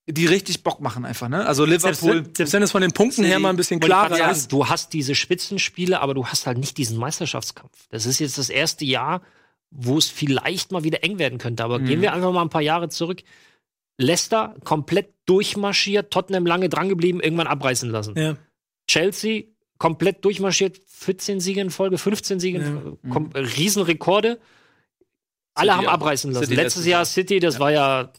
die 0.08 0.26
richtig 0.26 0.64
Bock 0.64 0.80
machen 0.80 1.04
einfach, 1.04 1.28
ne? 1.28 1.46
Also 1.46 1.64
Liverpool. 1.64 2.24
selbst 2.36 2.52
wenn 2.52 2.62
es 2.62 2.72
von 2.72 2.82
den 2.82 2.92
Punkten 2.92 3.24
her 3.24 3.38
mal 3.38 3.50
ein 3.50 3.56
bisschen 3.56 3.78
klarer 3.78 4.16
sagen, 4.16 4.32
ist. 4.32 4.52
Du 4.52 4.68
hast 4.68 4.92
diese 4.92 5.14
Spitzenspiele, 5.14 6.00
aber 6.00 6.14
du 6.14 6.26
hast 6.26 6.46
halt 6.46 6.58
nicht 6.58 6.76
diesen 6.76 6.98
Meisterschaftskampf. 6.98 7.72
Das 7.90 8.04
ist 8.04 8.18
jetzt 8.18 8.36
das 8.36 8.50
erste 8.50 8.84
Jahr, 8.84 9.22
wo 9.76 9.98
es 9.98 10.08
vielleicht 10.08 10.70
mal 10.72 10.84
wieder 10.84 11.02
eng 11.02 11.18
werden 11.18 11.38
könnte. 11.38 11.64
Aber 11.64 11.80
gehen 11.80 12.00
wir 12.00 12.12
einfach 12.12 12.32
mal 12.32 12.42
ein 12.42 12.48
paar 12.48 12.62
Jahre 12.62 12.88
zurück. 12.88 13.22
Leicester 13.98 14.54
komplett 14.64 15.12
durchmarschiert, 15.26 16.12
Tottenham 16.12 16.46
lange 16.46 16.68
drangeblieben, 16.68 17.20
irgendwann 17.20 17.46
abreißen 17.48 17.90
lassen. 17.90 18.16
Ja. 18.16 18.36
Chelsea 18.88 19.44
komplett 19.78 20.24
durchmarschiert, 20.24 20.80
14 20.86 21.40
Siege 21.40 21.60
in 21.60 21.70
Folge, 21.70 21.98
15 21.98 22.38
Siege, 22.40 22.58
in 22.58 22.64
Folge, 22.64 22.98
kom- 23.08 23.34
äh, 23.34 23.40
Riesenrekorde. 23.40 24.38
Alle 25.54 25.72
City 25.72 25.84
haben 25.86 25.88
abreißen 25.92 26.32
lassen. 26.32 26.50
Letztes 26.50 26.56
letztes 26.64 26.86
Jahr 26.86 26.98
Jahr. 27.00 27.04
City, 27.04 27.40
das 27.40 27.58
war 27.60 27.70
ja, 27.72 28.12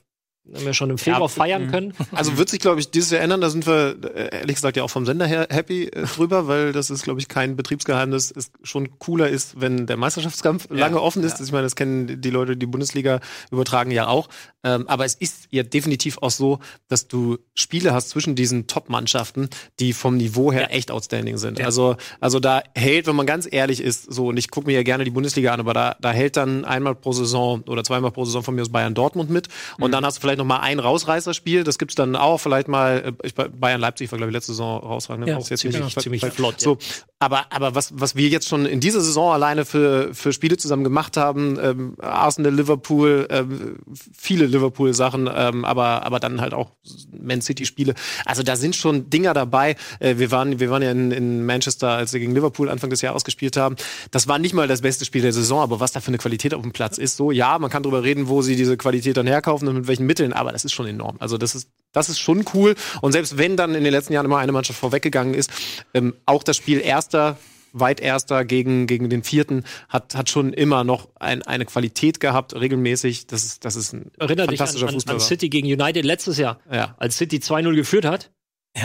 haben 0.53 0.65
wir 0.65 0.73
schon 0.73 0.89
im 0.89 0.97
Februar 0.97 1.29
feiern 1.29 1.71
können. 1.71 1.93
Also 2.11 2.37
wird 2.37 2.49
sich, 2.49 2.59
glaube 2.59 2.81
ich, 2.81 2.91
dieses 2.91 3.11
Jahr 3.11 3.21
ändern. 3.21 3.41
Da 3.41 3.49
sind 3.49 3.65
wir, 3.65 3.95
äh, 4.03 4.39
ehrlich 4.39 4.55
gesagt, 4.55 4.75
ja 4.77 4.83
auch 4.83 4.89
vom 4.89 5.05
Sender 5.05 5.25
her 5.25 5.47
happy 5.49 5.85
äh, 5.85 6.05
drüber, 6.05 6.47
weil 6.47 6.73
das 6.73 6.89
ist, 6.89 7.03
glaube 7.03 7.19
ich, 7.19 7.29
kein 7.29 7.55
Betriebsgeheimnis. 7.55 8.33
Es 8.35 8.51
schon 8.63 8.99
cooler 8.99 9.29
ist, 9.29 9.59
wenn 9.61 9.87
der 9.87 9.97
Meisterschaftskampf 9.97 10.67
lange 10.69 11.01
offen 11.01 11.23
ist. 11.23 11.39
Ich 11.39 11.51
meine, 11.51 11.63
das 11.63 11.75
kennen 11.75 12.21
die 12.21 12.29
Leute, 12.29 12.57
die 12.57 12.65
die 12.65 12.71
Bundesliga 12.71 13.19
übertragen 13.51 13.91
ja 13.91 14.07
auch. 14.07 14.27
Ähm, 14.63 14.87
aber 14.87 15.05
es 15.05 15.13
ist 15.13 15.47
ja 15.51 15.63
definitiv 15.63 16.17
auch 16.17 16.31
so, 16.31 16.59
dass 16.87 17.07
du 17.07 17.37
Spiele 17.53 17.93
hast 17.93 18.09
zwischen 18.09 18.35
diesen 18.35 18.65
Top-Mannschaften, 18.67 19.49
die 19.79 19.93
vom 19.93 20.17
Niveau 20.17 20.51
her 20.51 20.73
echt 20.73 20.89
outstanding 20.89 21.37
sind. 21.37 21.61
Also, 21.61 21.95
also 22.19 22.39
da 22.39 22.63
hält, 22.73 23.05
wenn 23.05 23.15
man 23.15 23.27
ganz 23.27 23.47
ehrlich 23.49 23.79
ist, 23.79 24.11
so, 24.11 24.27
und 24.27 24.37
ich 24.37 24.49
gucke 24.49 24.67
mir 24.67 24.73
ja 24.73 24.83
gerne 24.83 25.03
die 25.03 25.11
Bundesliga 25.11 25.53
an, 25.53 25.59
aber 25.59 25.73
da, 25.73 25.95
da 26.01 26.11
hält 26.11 26.35
dann 26.35 26.65
einmal 26.65 26.95
pro 26.95 27.11
Saison 27.11 27.61
oder 27.67 27.83
zweimal 27.83 28.11
pro 28.11 28.25
Saison 28.25 28.41
von 28.41 28.55
mir 28.55 28.63
aus 28.63 28.69
Bayern 28.69 28.95
Dortmund 28.95 29.29
mit. 29.29 29.47
Und 29.77 29.91
dann 29.91 30.03
hast 30.03 30.17
du 30.17 30.21
vielleicht 30.21 30.34
noch 30.37 30.45
mal 30.45 30.59
ein 30.59 30.79
Rausreißerspiel. 30.79 31.63
Das 31.63 31.77
gibt's 31.77 31.95
dann 31.95 32.15
auch. 32.15 32.39
Vielleicht 32.39 32.67
mal, 32.67 33.15
äh, 33.21 33.27
ich, 33.27 33.35
Bayern 33.35 33.81
Leipzig 33.81 34.11
war, 34.11 34.17
glaube 34.17 34.31
ich, 34.31 34.33
letzte 34.33 34.51
Saison 34.53 34.79
rausragend. 34.81 35.27
Ja, 35.27 35.37
Auch 35.37 35.49
jetzt 35.49 35.59
ziemlich- 35.61 35.81
nicht- 35.83 36.01
ziemlich 36.01 36.21
vielleicht- 36.21 36.35
flott, 36.35 36.59
So, 36.61 36.77
aber, 37.19 37.45
aber 37.51 37.75
was, 37.75 37.91
was 37.95 38.15
wir 38.15 38.27
jetzt 38.29 38.47
schon 38.47 38.65
in 38.65 38.79
dieser 38.79 39.01
Saison 39.01 39.31
alleine 39.33 39.65
für, 39.65 40.13
für 40.13 40.33
Spiele 40.33 40.57
zusammen 40.57 40.83
gemacht 40.83 41.17
haben, 41.17 41.57
ähm, 41.61 41.95
Arsenal, 42.01 42.53
Liverpool, 42.53 43.27
ähm, 43.29 43.77
viele 44.13 44.45
Liverpool-Sachen, 44.45 45.29
ähm, 45.33 45.65
aber, 45.65 46.05
aber 46.05 46.19
dann 46.19 46.41
halt 46.41 46.53
auch 46.53 46.71
Man 47.19 47.41
City-Spiele. 47.41 47.93
Also 48.25 48.43
da 48.43 48.55
sind 48.55 48.75
schon 48.75 49.09
Dinger 49.09 49.33
dabei. 49.33 49.75
Äh, 49.99 50.17
wir, 50.17 50.31
waren, 50.31 50.59
wir 50.59 50.69
waren 50.69 50.81
ja 50.81 50.91
in, 50.91 51.11
in 51.11 51.45
Manchester, 51.45 51.89
als 51.89 52.13
wir 52.13 52.19
gegen 52.19 52.33
Liverpool 52.33 52.69
Anfang 52.69 52.89
des 52.89 53.01
Jahres 53.01 53.23
gespielt 53.23 53.57
haben. 53.57 53.75
Das 54.11 54.27
war 54.27 54.39
nicht 54.39 54.53
mal 54.53 54.67
das 54.67 54.81
beste 54.81 55.05
Spiel 55.05 55.21
der 55.21 55.33
Saison, 55.33 55.61
aber 55.61 55.79
was 55.79 55.91
da 55.91 55.99
für 56.01 56.07
eine 56.09 56.17
Qualität 56.17 56.53
auf 56.53 56.61
dem 56.61 56.71
Platz 56.71 56.97
ist, 56.97 57.17
so 57.17 57.31
ja, 57.31 57.57
man 57.59 57.69
kann 57.69 57.83
drüber 57.83 58.03
reden, 58.03 58.27
wo 58.27 58.41
sie 58.41 58.55
diese 58.55 58.77
Qualität 58.77 59.17
dann 59.17 59.27
herkaufen 59.27 59.67
und 59.67 59.75
mit 59.75 59.87
welchen 59.87 60.05
Mitteln, 60.05 60.24
aber 60.33 60.51
das 60.51 60.65
ist 60.65 60.73
schon 60.73 60.87
enorm. 60.87 61.17
Also 61.19 61.37
das 61.37 61.55
ist, 61.55 61.69
das 61.91 62.09
ist 62.09 62.19
schon 62.19 62.45
cool. 62.53 62.75
Und 63.01 63.11
selbst 63.11 63.37
wenn 63.37 63.57
dann 63.57 63.75
in 63.75 63.83
den 63.83 63.91
letzten 63.91 64.13
Jahren 64.13 64.25
immer 64.25 64.37
eine 64.37 64.51
Mannschaft 64.51 64.79
vorweggegangen 64.79 65.33
ist, 65.33 65.51
ähm, 65.93 66.13
auch 66.25 66.43
das 66.43 66.57
Spiel 66.57 66.79
Erster 66.81 67.37
weit 67.77 67.99
Erster 67.99 68.45
gegen, 68.45 68.87
gegen 68.87 69.09
den 69.09 69.21
Vierten, 69.23 69.65
hat, 69.89 70.15
hat 70.15 70.29
schon 70.29 70.53
immer 70.53 70.85
noch 70.85 71.09
ein, 71.19 71.41
eine 71.43 71.65
Qualität 71.65 72.21
gehabt, 72.21 72.55
regelmäßig. 72.55 73.27
Das 73.27 73.43
ist, 73.43 73.65
das 73.65 73.75
ist 73.75 73.91
ein 73.93 74.11
Erinnert 74.17 74.49
dich 74.49 74.61
an, 74.61 74.67
fantastischer 74.67 74.87
an, 74.87 74.93
Fußball. 74.93 75.15
an 75.15 75.19
City 75.21 75.49
gegen 75.49 75.67
United 75.67 76.05
letztes 76.05 76.37
Jahr, 76.37 76.59
Ja. 76.71 76.95
als 76.97 77.17
City 77.17 77.37
2-0 77.37 77.75
geführt 77.75 78.05
hat. 78.05 78.31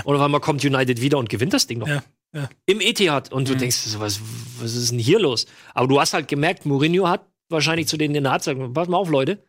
Und 0.04 0.16
auf 0.16 0.23
einmal 0.23 0.40
kommt 0.40 0.64
United 0.64 1.00
wieder 1.00 1.18
und 1.18 1.28
gewinnt 1.28 1.52
das 1.52 1.66
Ding 1.68 1.78
noch. 1.78 1.88
Ja, 1.88 2.02
ja. 2.35 2.49
Im 2.66 2.80
Etihad. 2.80 3.32
Und 3.32 3.49
du 3.49 3.56
denkst, 3.56 3.76
so, 3.76 3.99
was, 4.00 4.20
was 4.61 4.75
ist 4.75 4.90
denn 4.92 4.99
hier 5.00 5.18
los? 5.20 5.47
Aber 5.75 5.87
du 5.88 6.00
hast 6.00 6.12
halt 6.12 6.26
gemerkt, 6.28 6.64
Mourinho 6.66 7.09
hat 7.09 7.26
wahrscheinlich 7.49 7.87
zu 7.88 7.97
denen 7.97 8.14
in 8.14 8.23
der 8.25 8.32
Halbzeit 8.32 8.56
gesagt, 8.56 8.75
pass 8.75 8.88
mal 8.88 8.99
auf, 8.99 9.09
Leute, 9.11 9.42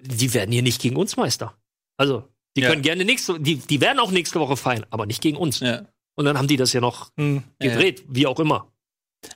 die 0.00 0.32
werden 0.34 0.52
hier 0.52 0.62
nicht 0.62 0.80
gegen 0.80 0.96
uns 0.96 1.16
Meister. 1.16 1.54
Also, 1.96 2.28
die 2.56 2.62
Ja. 2.62 2.70
können 2.70 2.82
gerne 2.82 3.04
nächste, 3.04 3.38
die, 3.40 3.56
die 3.56 3.80
werden 3.80 3.98
auch 3.98 4.10
nächste 4.10 4.40
Woche 4.40 4.56
feiern, 4.56 4.86
aber 4.90 5.06
nicht 5.06 5.20
gegen 5.22 5.36
uns. 5.36 5.60
Ja. 5.60 5.86
Und 6.14 6.24
dann 6.24 6.36
haben 6.38 6.48
die 6.48 6.56
das 6.56 6.72
ja 6.72 6.80
noch 6.80 7.10
Hm. 7.16 7.44
gedreht, 7.60 8.04
wie 8.08 8.26
auch 8.26 8.40
immer. 8.40 8.72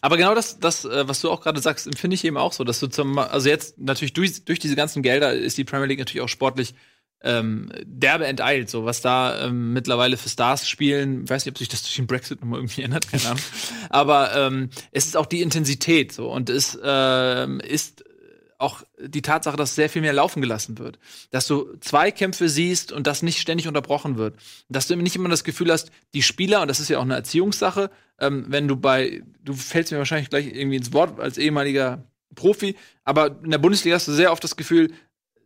Aber 0.01 0.17
genau 0.17 0.35
das, 0.35 0.59
das, 0.61 0.85
äh, 0.85 1.07
was 1.09 1.21
du 1.21 1.31
auch 1.31 1.41
gerade 1.41 1.61
sagst, 1.61 1.87
empfinde 1.87 2.15
ich 2.15 2.25
eben 2.25 2.37
auch 2.37 2.53
so, 2.53 2.63
dass 2.65 2.79
du 2.81 2.87
zum, 2.87 3.19
also 3.19 3.49
jetzt 3.49 3.79
natürlich 3.79 4.13
durch, 4.13 4.45
durch 4.45 4.59
diese 4.61 4.77
ganzen 4.77 5.03
Gelder 5.03 5.33
ist 5.35 5.59
die 5.59 5.65
Premier 5.65 5.87
League 5.87 5.99
natürlich 5.99 6.23
auch 6.23 6.29
sportlich 6.29 6.75
ähm, 7.25 7.71
derbe 7.85 8.27
enteilt, 8.27 8.69
so 8.71 8.85
was 8.85 9.01
da 9.01 9.47
ähm, 9.47 9.73
mittlerweile 9.73 10.17
für 10.17 10.29
Stars 10.29 10.69
spielen. 10.69 11.25
Ich 11.25 11.31
weiß 11.31 11.45
nicht, 11.45 11.53
ob 11.55 11.59
sich 11.59 11.69
das 11.69 11.83
durch 11.83 11.95
den 11.95 12.07
Brexit 12.09 12.41
nochmal 12.41 12.59
irgendwie 12.61 12.83
ändert, 12.83 13.09
keine 13.09 13.25
Ahnung. 13.27 13.43
Aber 13.91 14.35
ähm, 14.35 14.71
es 14.91 15.07
ist 15.07 15.17
auch 15.17 15.27
die 15.27 15.41
Intensität 15.43 16.13
so 16.13 16.31
und 16.33 16.51
es 16.51 16.77
ähm, 16.83 17.61
ist 17.61 18.05
auch 18.63 18.83
die 18.99 19.23
Tatsache, 19.23 19.57
dass 19.57 19.75
sehr 19.75 19.91
viel 19.91 20.03
mehr 20.03 20.13
laufen 20.13 20.41
gelassen 20.41 20.79
wird. 20.79 20.99
Dass 21.31 21.47
du 21.47 21.77
Zweikämpfe 21.81 22.49
siehst 22.49 22.93
und 22.93 23.07
das 23.07 23.23
nicht 23.23 23.41
ständig 23.41 23.69
unterbrochen 23.69 24.17
wird. 24.17 24.37
Dass 24.69 24.87
du 24.87 24.97
nicht 24.97 25.17
immer 25.17 25.29
das 25.29 25.45
Gefühl 25.45 25.71
hast, 25.71 25.91
die 26.15 26.23
Spieler, 26.23 26.63
und 26.63 26.69
das 26.69 26.81
ist 26.81 26.89
ja 26.89 26.99
auch 26.99 27.03
eine 27.03 27.15
Erziehungssache, 27.15 27.91
ähm, 28.19 28.45
wenn 28.49 28.69
du 28.69 28.77
bei, 28.77 29.23
du 29.43 29.55
fällst 29.55 29.93
mir 29.93 29.99
wahrscheinlich 29.99 30.31
gleich 30.31 30.47
irgendwie 30.47 30.77
ins 30.77 30.93
Wort 30.93 31.19
als 31.21 31.39
ehemaliger 31.39 32.05
Profi, 32.35 32.77
aber 33.05 33.39
in 33.43 33.51
der 33.51 33.59
Bundesliga 33.59 33.97
hast 33.97 34.09
du 34.09 34.13
sehr 34.13 34.33
oft 34.33 34.43
das 34.43 34.57
Gefühl, 34.57 34.93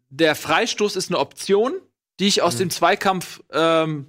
der 0.08 0.35
Freistoß 0.35 0.94
ist 0.96 1.11
eine 1.11 1.18
Option, 1.18 1.73
die 2.20 2.26
ich 2.26 2.42
aus 2.42 2.56
dem 2.56 2.70
Zweikampf 2.70 3.42
ähm, 3.52 4.06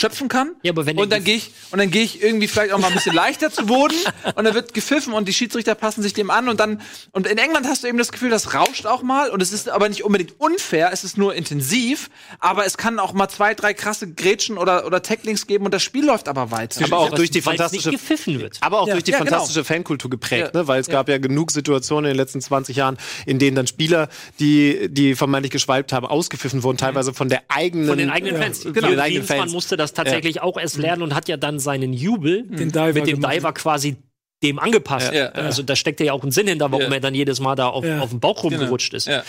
schöpfen 0.00 0.28
kann. 0.28 0.52
Ja, 0.62 0.72
aber 0.72 0.86
wenn 0.86 0.96
und 0.98 1.10
dann 1.12 1.22
gehe 1.24 1.36
ich 1.36 1.50
und 1.70 1.78
dann 1.78 1.90
gehe 1.90 2.02
ich 2.02 2.22
irgendwie 2.22 2.48
vielleicht 2.48 2.72
auch 2.72 2.78
mal 2.78 2.88
ein 2.88 2.94
bisschen 2.94 3.14
leichter 3.14 3.50
zu 3.50 3.66
Boden 3.66 3.94
und 4.34 4.44
dann 4.44 4.54
wird 4.54 4.72
gepfiffen 4.74 5.12
und 5.12 5.28
die 5.28 5.32
Schiedsrichter 5.34 5.74
passen 5.74 6.02
sich 6.02 6.12
dem 6.14 6.30
an 6.30 6.48
und 6.48 6.58
dann 6.60 6.80
und 7.12 7.26
in 7.26 7.38
England 7.38 7.66
hast 7.66 7.82
du 7.84 7.88
eben 7.88 7.98
das 7.98 8.10
Gefühl, 8.12 8.30
das 8.30 8.54
rauscht 8.54 8.86
auch 8.86 9.02
mal 9.02 9.30
und 9.30 9.42
es 9.42 9.52
ist 9.52 9.68
aber 9.68 9.88
nicht 9.88 10.02
unbedingt 10.04 10.40
unfair, 10.40 10.90
es 10.92 11.04
ist 11.04 11.18
nur 11.18 11.34
intensiv, 11.34 12.08
aber 12.38 12.64
es 12.66 12.76
kann 12.78 12.98
auch 12.98 13.12
mal 13.12 13.28
zwei, 13.28 13.54
drei 13.54 13.74
krasse 13.74 14.10
Grätschen 14.12 14.56
oder 14.58 14.86
oder 14.86 15.02
Tacklings 15.02 15.46
geben 15.46 15.64
und 15.66 15.74
das 15.74 15.82
Spiel 15.82 16.04
läuft 16.06 16.28
aber 16.28 16.50
weiter. 16.50 16.84
Aber 16.84 16.98
auch 16.98 17.10
durch 17.10 17.30
die 17.30 17.42
fantastische 17.42 17.90
nicht 17.90 18.00
gepfiffen 18.00 18.40
wird. 18.40 18.58
Aber 18.60 18.80
auch 18.80 18.86
Ja, 18.86 18.94
durch 18.94 19.04
die 19.04 19.10
ja, 19.12 19.18
genau. 19.18 19.30
fantastische 19.30 19.64
Fankultur 19.64 20.10
geprägt, 20.10 20.50
Ja. 20.54 20.60
ne? 20.62 20.68
weil 20.68 20.80
es 20.80 20.88
gab 20.88 21.08
ja 21.08 21.18
genug 21.18 21.50
Situationen 21.50 22.10
in 22.10 22.14
den 22.14 22.16
letzten 22.16 22.40
20 22.40 22.76
Jahren, 22.76 22.96
in 23.26 23.38
denen 23.38 23.56
dann 23.56 23.66
Spieler, 23.66 24.08
die, 24.38 24.88
die 24.90 25.14
vermeintlich 25.14 25.50
geschwalbt 25.52 25.92
haben, 25.92 26.06
ausgepfiffen 26.06 26.62
wurden, 26.62 26.78
teilweise 26.78 27.12
von 27.12 27.28
der 27.28 27.42
eigenen 27.48 27.88
Von 27.88 27.98
den 27.98 28.10
eigenen 28.10 28.36
Fans. 28.40 28.62
Von 28.62 28.72
Genau. 28.72 28.88
den 28.88 29.00
eigenen 29.00 29.26
Fans. 29.26 29.52
musste 29.52 29.76
das 29.76 29.89
tatsächlich 29.96 30.40
auch 30.42 30.56
erst 30.58 30.78
lernen 30.78 31.02
und 31.02 31.14
hat 31.14 31.28
ja 31.28 31.36
dann 31.36 31.58
seinen 31.58 31.92
Jubel 31.92 32.44
mit 32.44 32.60
dem 32.60 32.70
gemacht. 32.72 33.34
Diver 33.34 33.52
quasi 33.52 33.96
dem 34.42 34.58
angepasst. 34.58 35.12
Ja, 35.12 35.24
ja. 35.24 35.28
Also 35.32 35.62
da 35.62 35.76
steckt 35.76 36.00
ja 36.00 36.12
auch 36.12 36.24
ein 36.24 36.30
Sinn 36.30 36.46
hinter, 36.48 36.70
warum 36.72 36.86
Ja. 36.86 36.94
er 36.94 37.00
dann 37.00 37.14
jedes 37.14 37.40
Mal 37.40 37.56
da 37.56 37.68
auf, 37.68 37.84
Ja. 37.84 38.00
auf 38.00 38.10
den 38.10 38.20
Bauch 38.20 38.42
rumgerutscht 38.42 38.94
ist. 38.94 39.06
Ja. 39.06 39.22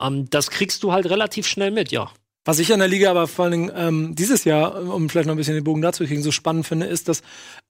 Ähm, 0.00 0.28
das 0.30 0.50
kriegst 0.50 0.82
du 0.82 0.92
halt 0.92 1.08
relativ 1.08 1.46
schnell 1.46 1.70
mit, 1.70 1.90
ja. 1.90 2.10
Was 2.44 2.58
ich 2.58 2.72
an 2.72 2.78
der 2.78 2.88
Liga 2.88 3.10
aber 3.10 3.26
vor 3.28 3.44
allen 3.46 3.52
Dingen 3.52 3.72
ähm, 3.74 4.14
dieses 4.14 4.44
Jahr, 4.44 4.74
um 4.94 5.08
vielleicht 5.10 5.26
noch 5.26 5.34
ein 5.34 5.38
bisschen 5.38 5.54
den 5.54 5.64
Bogen 5.64 5.82
dazu 5.82 6.04
zu 6.04 6.08
kriegen, 6.08 6.22
so 6.22 6.30
spannend 6.32 6.66
finde, 6.66 6.86
ist, 6.86 7.08
dass 7.08 7.22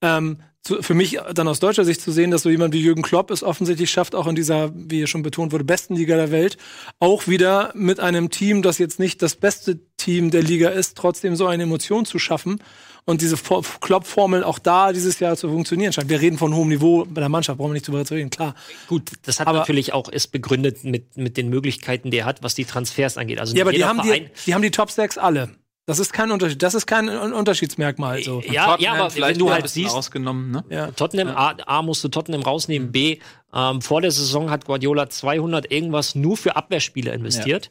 ähm, 0.03 0.39
zu, 0.65 0.83
für 0.83 0.95
mich 0.95 1.19
dann 1.35 1.49
aus 1.49 1.61
deutscher 1.61 1.85
Sicht 1.85 2.01
zu 2.01 2.13
sehen, 2.13 2.31
dass 2.31 2.43
so 2.43 2.51
jemand 2.51 2.75
wie 2.75 2.81
Jürgen 2.81 3.03
Klopp 3.03 3.31
es 3.31 3.43
offensichtlich 3.43 3.91
schafft, 3.91 4.15
auch 4.15 4.27
in 4.27 4.35
dieser, 4.35 4.71
wie 4.75 5.07
schon 5.07 5.23
betont 5.23 5.53
wurde, 5.53 5.65
besten 5.65 5.95
Liga 5.97 6.17
der 6.17 6.31
Welt, 6.31 6.57
auch 6.99 7.27
wieder 7.29 7.73
mit 7.75 8.01
einem 8.01 8.31
Team, 8.31 8.63
das 8.63 8.79
jetzt 8.79 8.99
nicht 8.99 9.23
das 9.23 9.37
beste 9.37 9.79
Team 9.97 10.31
der 10.31 10.43
Liga 10.43 10.69
ist, 10.71 10.97
trotzdem 10.97 11.37
so 11.37 11.47
eine 11.47 11.63
Emotion 11.63 12.05
zu 12.05 12.19
schaffen 12.19 12.63
und 13.05 13.23
diese 13.23 13.37
For- 13.39 13.63
Klopp-Formel 13.81 14.45
auch 14.45 14.59
da 14.59 14.93
dieses 14.93 15.19
Jahr 15.21 15.37
zu 15.37 15.49
funktionieren 15.49 15.93
scheint. 15.95 16.11
Wir 16.11 16.21
reden 16.21 16.37
von 16.37 16.55
hohem 16.55 16.69
Niveau 16.69 17.07
bei 17.09 17.21
der 17.21 17.31
Mannschaft, 17.31 17.57
brauchen 17.59 17.71
wir 17.71 17.75
nicht 17.75 17.89
drüber 17.89 18.05
zu 18.05 18.15
reden, 18.15 18.29
klar. 18.29 18.55
Gut, 18.89 19.13
das 19.23 19.41
hat 19.41 19.47
Aber- 19.47 19.61
natürlich 19.61 19.95
auch 19.95 20.09
ist 20.11 20.29
begründet 20.29 20.85
mit, 20.85 21.17
mit 21.17 21.37
den 21.39 21.49
Möglichkeiten, 21.49 22.11
die 22.11 22.19
er 22.19 22.27
hat, 22.27 22.43
was 22.43 22.55
die 22.55 22.65
Transfers 22.67 23.17
angeht. 23.17 23.39
Also 23.39 23.57
Ja, 23.57 23.63
aber 23.65 23.73
die 23.73 23.85
haben 23.85 24.03
die, 24.03 24.27
die 24.47 24.55
haben 24.55 24.63
die 24.63 24.71
Top 24.73 24.91
6 24.91 25.17
alle. 25.17 25.49
Das 25.89 25.99
ist 25.99 26.13
kein 26.13 26.31
Unterschied, 26.31 26.63
das 26.63 26.75
ist 26.75 26.87
kein 26.87 27.09
Un- 27.09 27.33
Unterschiedsmerkmal. 27.33 28.23
So. 28.23 28.43
ja, 28.43 28.53
ja, 28.53 28.65
Tottenham 28.67 28.95
aber 29.01 29.11
vielleicht 29.11 29.41
wenn 29.41 29.47
du 29.47 29.51
halt 29.51 29.69
siehst, 29.71 29.95
ausgenommen, 29.95 30.51
ne? 30.51 30.63
Ja. 30.69 30.91
Tottenham, 30.91 31.29
A, 31.29 31.55
A 31.65 31.81
musst 31.81 32.05
du 32.05 32.09
Tottenham 32.09 32.43
rausnehmen, 32.43 32.93
B, 32.93 33.21
ähm, 33.55 33.81
vor 33.81 34.03
der 34.03 34.11
Saison 34.11 34.51
hat 34.51 34.67
Guardiola 34.67 35.09
200 35.09 35.73
irgendwas 35.73 36.15
nur 36.15 36.37
für 36.37 36.57
Abwehrspieler 36.57 37.15
investiert. 37.15 37.71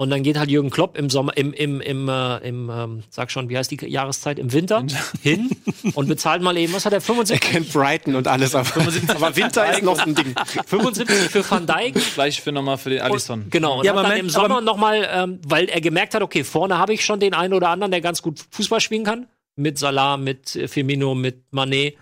Und 0.00 0.08
dann 0.08 0.22
geht 0.22 0.38
halt 0.38 0.48
Jürgen 0.48 0.70
Klopp 0.70 0.96
im 0.96 1.10
Sommer, 1.10 1.36
im, 1.36 1.52
im, 1.52 1.82
im, 1.82 2.08
äh, 2.08 2.38
im 2.38 2.70
ähm, 2.74 3.02
sag 3.10 3.30
schon, 3.30 3.50
wie 3.50 3.58
heißt 3.58 3.70
die 3.70 3.86
Jahreszeit? 3.86 4.38
Im 4.38 4.50
Winter 4.50 4.82
hin 5.22 5.50
und 5.92 6.08
bezahlt 6.08 6.40
mal 6.40 6.56
eben, 6.56 6.72
was 6.72 6.86
hat 6.86 6.94
er, 6.94 7.02
75? 7.02 7.38
Kennt 7.38 7.70
Brighton 7.70 8.14
und 8.14 8.26
alles, 8.26 8.54
aber, 8.54 8.66
aber 9.08 9.36
Winter 9.36 9.70
ist 9.70 9.82
noch 9.82 9.98
ein 9.98 10.14
Ding. 10.14 10.34
75 10.66 11.28
für 11.28 11.50
Van 11.50 11.66
Dijk. 11.66 11.96
Gleich 12.14 12.40
für 12.40 12.50
nochmal 12.50 12.78
für 12.78 12.88
den 12.88 13.02
Alisson. 13.02 13.42
Und, 13.42 13.50
genau. 13.50 13.80
Und 13.80 13.84
Ja, 13.84 13.92
hat 13.92 13.98
aber 13.98 14.08
dann 14.08 14.18
im 14.20 14.30
Sommer 14.30 14.62
nochmal, 14.62 15.06
ähm, 15.12 15.38
weil 15.46 15.68
er 15.68 15.82
gemerkt 15.82 16.14
hat, 16.14 16.22
okay, 16.22 16.44
vorne 16.44 16.78
habe 16.78 16.94
ich 16.94 17.04
schon 17.04 17.20
den 17.20 17.34
einen 17.34 17.52
oder 17.52 17.68
anderen, 17.68 17.90
der 17.90 18.00
ganz 18.00 18.22
gut 18.22 18.40
Fußball 18.52 18.80
spielen 18.80 19.04
kann. 19.04 19.26
Mit 19.56 19.76
Salah, 19.76 20.16
mit 20.16 20.48
Firmino, 20.48 21.14
mit 21.14 21.42
Mané. 21.52 21.92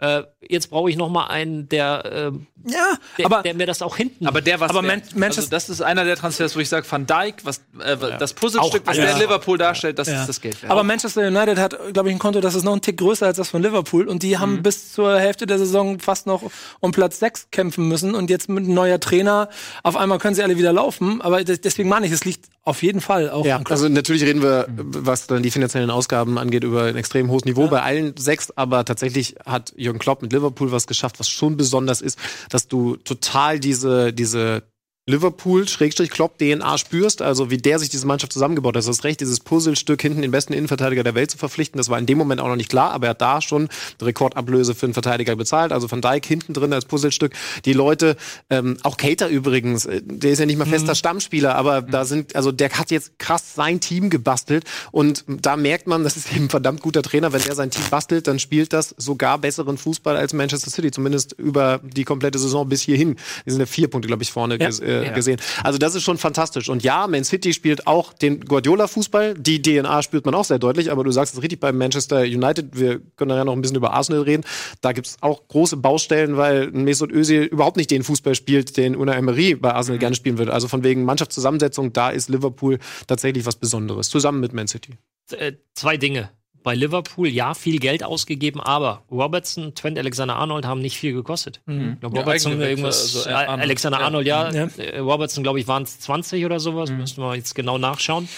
Äh, 0.00 0.24
jetzt 0.48 0.70
brauche 0.70 0.90
ich 0.90 0.96
noch 0.96 1.08
mal 1.08 1.26
einen, 1.28 1.68
der, 1.68 2.02
ähm, 2.32 2.46
Ja, 2.66 2.94
der, 3.16 3.26
aber 3.26 3.42
der 3.42 3.54
mir 3.54 3.66
das 3.66 3.80
auch 3.80 3.96
hinten. 3.96 4.26
Aber 4.26 4.40
der 4.40 4.58
was 4.58 4.70
Aber. 4.70 4.82
Man- 4.82 5.02
Manchester- 5.14 5.42
also 5.42 5.50
das 5.50 5.68
ist 5.70 5.80
einer 5.82 6.04
der 6.04 6.16
Transfers, 6.16 6.56
wo 6.56 6.60
ich 6.60 6.68
sage, 6.68 6.84
Van 6.90 7.06
Dijk, 7.06 7.36
was 7.44 7.58
äh, 7.78 7.96
das 8.18 8.34
Puzzlestück, 8.34 8.82
Auch 8.82 8.86
was 8.88 8.96
der 8.96 9.12
in. 9.12 9.18
Liverpool 9.20 9.56
darstellt, 9.56 9.98
das 10.00 10.08
Ja. 10.08 10.20
ist 10.22 10.28
das 10.28 10.40
Geld 10.40 10.60
wert. 10.62 10.72
Aber 10.72 10.82
Manchester 10.82 11.26
United 11.28 11.58
hat, 11.58 11.78
glaube 11.92 12.08
ich, 12.08 12.14
ein 12.14 12.18
Konto, 12.18 12.40
das 12.40 12.56
ist 12.56 12.64
noch 12.64 12.72
ein 12.72 12.80
Tick 12.80 12.96
größer 12.96 13.26
als 13.26 13.36
das 13.36 13.48
von 13.50 13.62
Liverpool. 13.62 14.08
Und 14.08 14.24
die 14.24 14.34
Mhm. 14.34 14.40
haben 14.40 14.62
bis 14.64 14.92
zur 14.92 15.16
Hälfte 15.18 15.46
der 15.46 15.58
Saison 15.58 16.00
fast 16.00 16.26
noch 16.26 16.42
um 16.80 16.90
Platz 16.90 17.20
6 17.20 17.50
kämpfen 17.52 17.86
müssen. 17.86 18.14
Und 18.16 18.30
jetzt 18.30 18.48
mit 18.48 18.64
einem 18.64 18.74
neuer 18.74 18.98
Trainer, 18.98 19.48
auf 19.84 19.96
einmal 19.96 20.18
können 20.18 20.34
sie 20.34 20.42
alle 20.42 20.58
wieder 20.58 20.72
laufen. 20.72 21.22
Aber 21.22 21.44
des- 21.44 21.60
deswegen 21.60 21.88
meine 21.88 22.06
ich, 22.06 22.12
es 22.12 22.24
liegt 22.24 22.46
auf 22.64 22.82
jeden 22.82 23.00
Fall 23.02 23.30
auch 23.30 23.44
Ja, 23.46 23.60
also 23.68 23.88
natürlich 23.88 24.22
reden 24.24 24.42
wir, 24.42 24.66
was 24.68 25.26
dann 25.28 25.42
die 25.42 25.50
finanziellen 25.52 25.90
Ausgaben 25.90 26.38
angeht, 26.38 26.64
über 26.64 26.84
ein 26.84 26.96
extrem 26.96 27.30
hohes 27.30 27.44
Niveau 27.44 27.68
bei 27.68 27.82
allen 27.82 28.16
sechs, 28.16 28.50
aber 28.56 28.84
tatsächlich 28.86 29.36
hat 29.44 29.72
Jürgen 29.84 29.98
Klopp 29.98 30.22
mit 30.22 30.32
Liverpool 30.32 30.72
was 30.72 30.86
geschafft, 30.86 31.20
was 31.20 31.28
schon 31.28 31.56
besonders 31.56 32.00
ist, 32.00 32.18
dass 32.50 32.66
du 32.68 32.96
total 32.96 33.60
diese, 33.60 34.12
diese 34.12 34.64
Liverpool-Klopp-DNA 35.06 36.78
spürst, 36.78 37.20
also 37.20 37.50
wie 37.50 37.58
der 37.58 37.78
sich 37.78 37.90
diese 37.90 38.06
Mannschaft 38.06 38.32
zusammengebaut 38.32 38.74
hat. 38.74 38.84
Du 38.84 38.88
hast 38.88 39.04
recht, 39.04 39.20
dieses 39.20 39.38
Puzzlestück 39.38 40.00
hinten 40.00 40.22
den 40.22 40.30
besten 40.30 40.54
Innenverteidiger 40.54 41.02
der 41.02 41.14
Welt 41.14 41.30
zu 41.30 41.36
verpflichten, 41.36 41.76
das 41.76 41.90
war 41.90 41.98
in 41.98 42.06
dem 42.06 42.16
Moment 42.16 42.40
auch 42.40 42.48
noch 42.48 42.56
nicht 42.56 42.70
klar, 42.70 42.92
aber 42.92 43.08
er 43.08 43.10
hat 43.10 43.20
da 43.20 43.42
schon 43.42 43.68
eine 43.98 44.08
Rekordablöse 44.08 44.74
für 44.74 44.86
einen 44.86 44.94
Verteidiger 44.94 45.36
bezahlt, 45.36 45.72
also 45.72 45.90
Van 45.90 46.00
Dijk 46.00 46.24
hinten 46.24 46.54
drin 46.54 46.72
als 46.72 46.86
Puzzlestück. 46.86 47.34
Die 47.66 47.74
Leute, 47.74 48.16
ähm, 48.48 48.78
auch 48.82 48.96
Cater 48.96 49.28
übrigens, 49.28 49.84
äh, 49.84 50.00
der 50.02 50.30
ist 50.30 50.38
ja 50.38 50.46
nicht 50.46 50.56
mal 50.56 50.64
fester 50.64 50.94
Stammspieler, 50.94 51.54
aber 51.54 51.82
da 51.82 52.06
sind, 52.06 52.34
also 52.34 52.50
der 52.50 52.70
hat 52.70 52.90
jetzt 52.90 53.18
krass 53.18 53.54
sein 53.54 53.80
Team 53.80 54.08
gebastelt 54.08 54.64
und 54.90 55.24
da 55.28 55.56
merkt 55.56 55.86
man, 55.86 56.02
das 56.04 56.16
ist 56.16 56.32
eben 56.32 56.46
ein 56.46 56.50
verdammt 56.50 56.80
guter 56.80 57.02
Trainer, 57.02 57.34
wenn 57.34 57.42
er 57.42 57.54
sein 57.54 57.70
Team 57.70 57.84
bastelt, 57.90 58.26
dann 58.26 58.38
spielt 58.38 58.72
das 58.72 58.94
sogar 58.96 59.36
besseren 59.36 59.76
Fußball 59.76 60.16
als 60.16 60.32
Manchester 60.32 60.70
City, 60.70 60.90
zumindest 60.90 61.34
über 61.34 61.80
die 61.82 62.04
komplette 62.04 62.38
Saison 62.38 62.66
bis 62.66 62.80
hierhin. 62.80 63.16
Die 63.44 63.50
sind 63.50 63.60
ja 63.60 63.66
vier 63.66 63.88
Punkte, 63.88 64.06
glaube 64.06 64.22
ich, 64.22 64.32
vorne 64.32 64.56
ges 64.56 64.80
äh, 64.80 64.93
gesehen. 65.14 65.40
Also 65.62 65.78
das 65.78 65.94
ist 65.94 66.02
schon 66.02 66.18
fantastisch. 66.18 66.68
Und 66.68 66.82
ja, 66.82 67.06
Man 67.06 67.24
City 67.24 67.52
spielt 67.52 67.86
auch 67.86 68.12
den 68.12 68.40
Guardiola-Fußball. 68.44 69.34
Die 69.34 69.62
DNA 69.62 70.02
spürt 70.02 70.24
man 70.24 70.34
auch 70.34 70.44
sehr 70.44 70.58
deutlich, 70.58 70.90
aber 70.90 71.04
du 71.04 71.10
sagst 71.10 71.34
es 71.34 71.42
richtig 71.42 71.60
bei 71.60 71.72
Manchester 71.72 72.20
United. 72.20 72.78
Wir 72.78 73.00
können 73.16 73.30
ja 73.30 73.44
noch 73.44 73.52
ein 73.52 73.60
bisschen 73.60 73.76
über 73.76 73.92
Arsenal 73.92 74.22
reden. 74.22 74.44
Da 74.80 74.92
gibt's 74.92 75.16
auch 75.20 75.46
große 75.48 75.76
Baustellen, 75.76 76.36
weil 76.36 76.70
Mesut 76.70 77.10
Özil 77.12 77.42
überhaupt 77.44 77.76
nicht 77.76 77.90
den 77.90 78.02
Fußball 78.02 78.34
spielt, 78.34 78.76
den 78.76 78.96
Unai 78.96 79.16
Emery 79.16 79.54
bei 79.54 79.72
Arsenal 79.72 79.98
gerne 79.98 80.16
spielen 80.16 80.38
würde. 80.38 80.52
Also 80.52 80.68
von 80.68 80.82
wegen 80.84 81.04
Mannschaftszusammensetzung, 81.04 81.92
da 81.92 82.10
ist 82.10 82.28
Liverpool 82.28 82.78
tatsächlich 83.06 83.46
was 83.46 83.56
Besonderes. 83.56 84.08
Zusammen 84.08 84.40
mit 84.40 84.52
Man 84.52 84.68
City. 84.68 84.92
äh, 85.32 85.52
zwei 85.74 85.96
Dinge. 85.96 86.30
Bei 86.64 86.74
Liverpool, 86.74 87.28
ja, 87.28 87.52
viel 87.54 87.78
Geld 87.78 88.02
ausgegeben, 88.02 88.60
aber 88.60 89.04
Robertson, 89.10 89.74
Trent 89.74 89.98
Alexander-Arnold 89.98 90.64
haben 90.64 90.80
nicht 90.80 90.96
viel 90.98 91.12
gekostet. 91.12 91.60
Glaub, 91.66 92.14
Ja, 92.14 92.20
Robertson 92.22 92.52
eigene 92.52 92.68
irgendwas, 92.70 93.16
also, 93.16 93.28
äh, 93.28 93.32
Arnold. 93.34 93.60
Alexander-Arnold, 93.60 94.26
ja. 94.26 94.50
Ja. 94.50 94.68
Äh, 94.78 94.98
Robertson, 94.98 95.44
glaube 95.44 95.60
ich, 95.60 95.68
waren 95.68 95.82
es 95.82 96.00
20 96.00 96.44
oder 96.44 96.58
sowas. 96.58 96.90
Müssten 96.90 97.20
wir 97.20 97.36
jetzt 97.36 97.54
genau 97.54 97.78
nachschauen. 97.78 98.28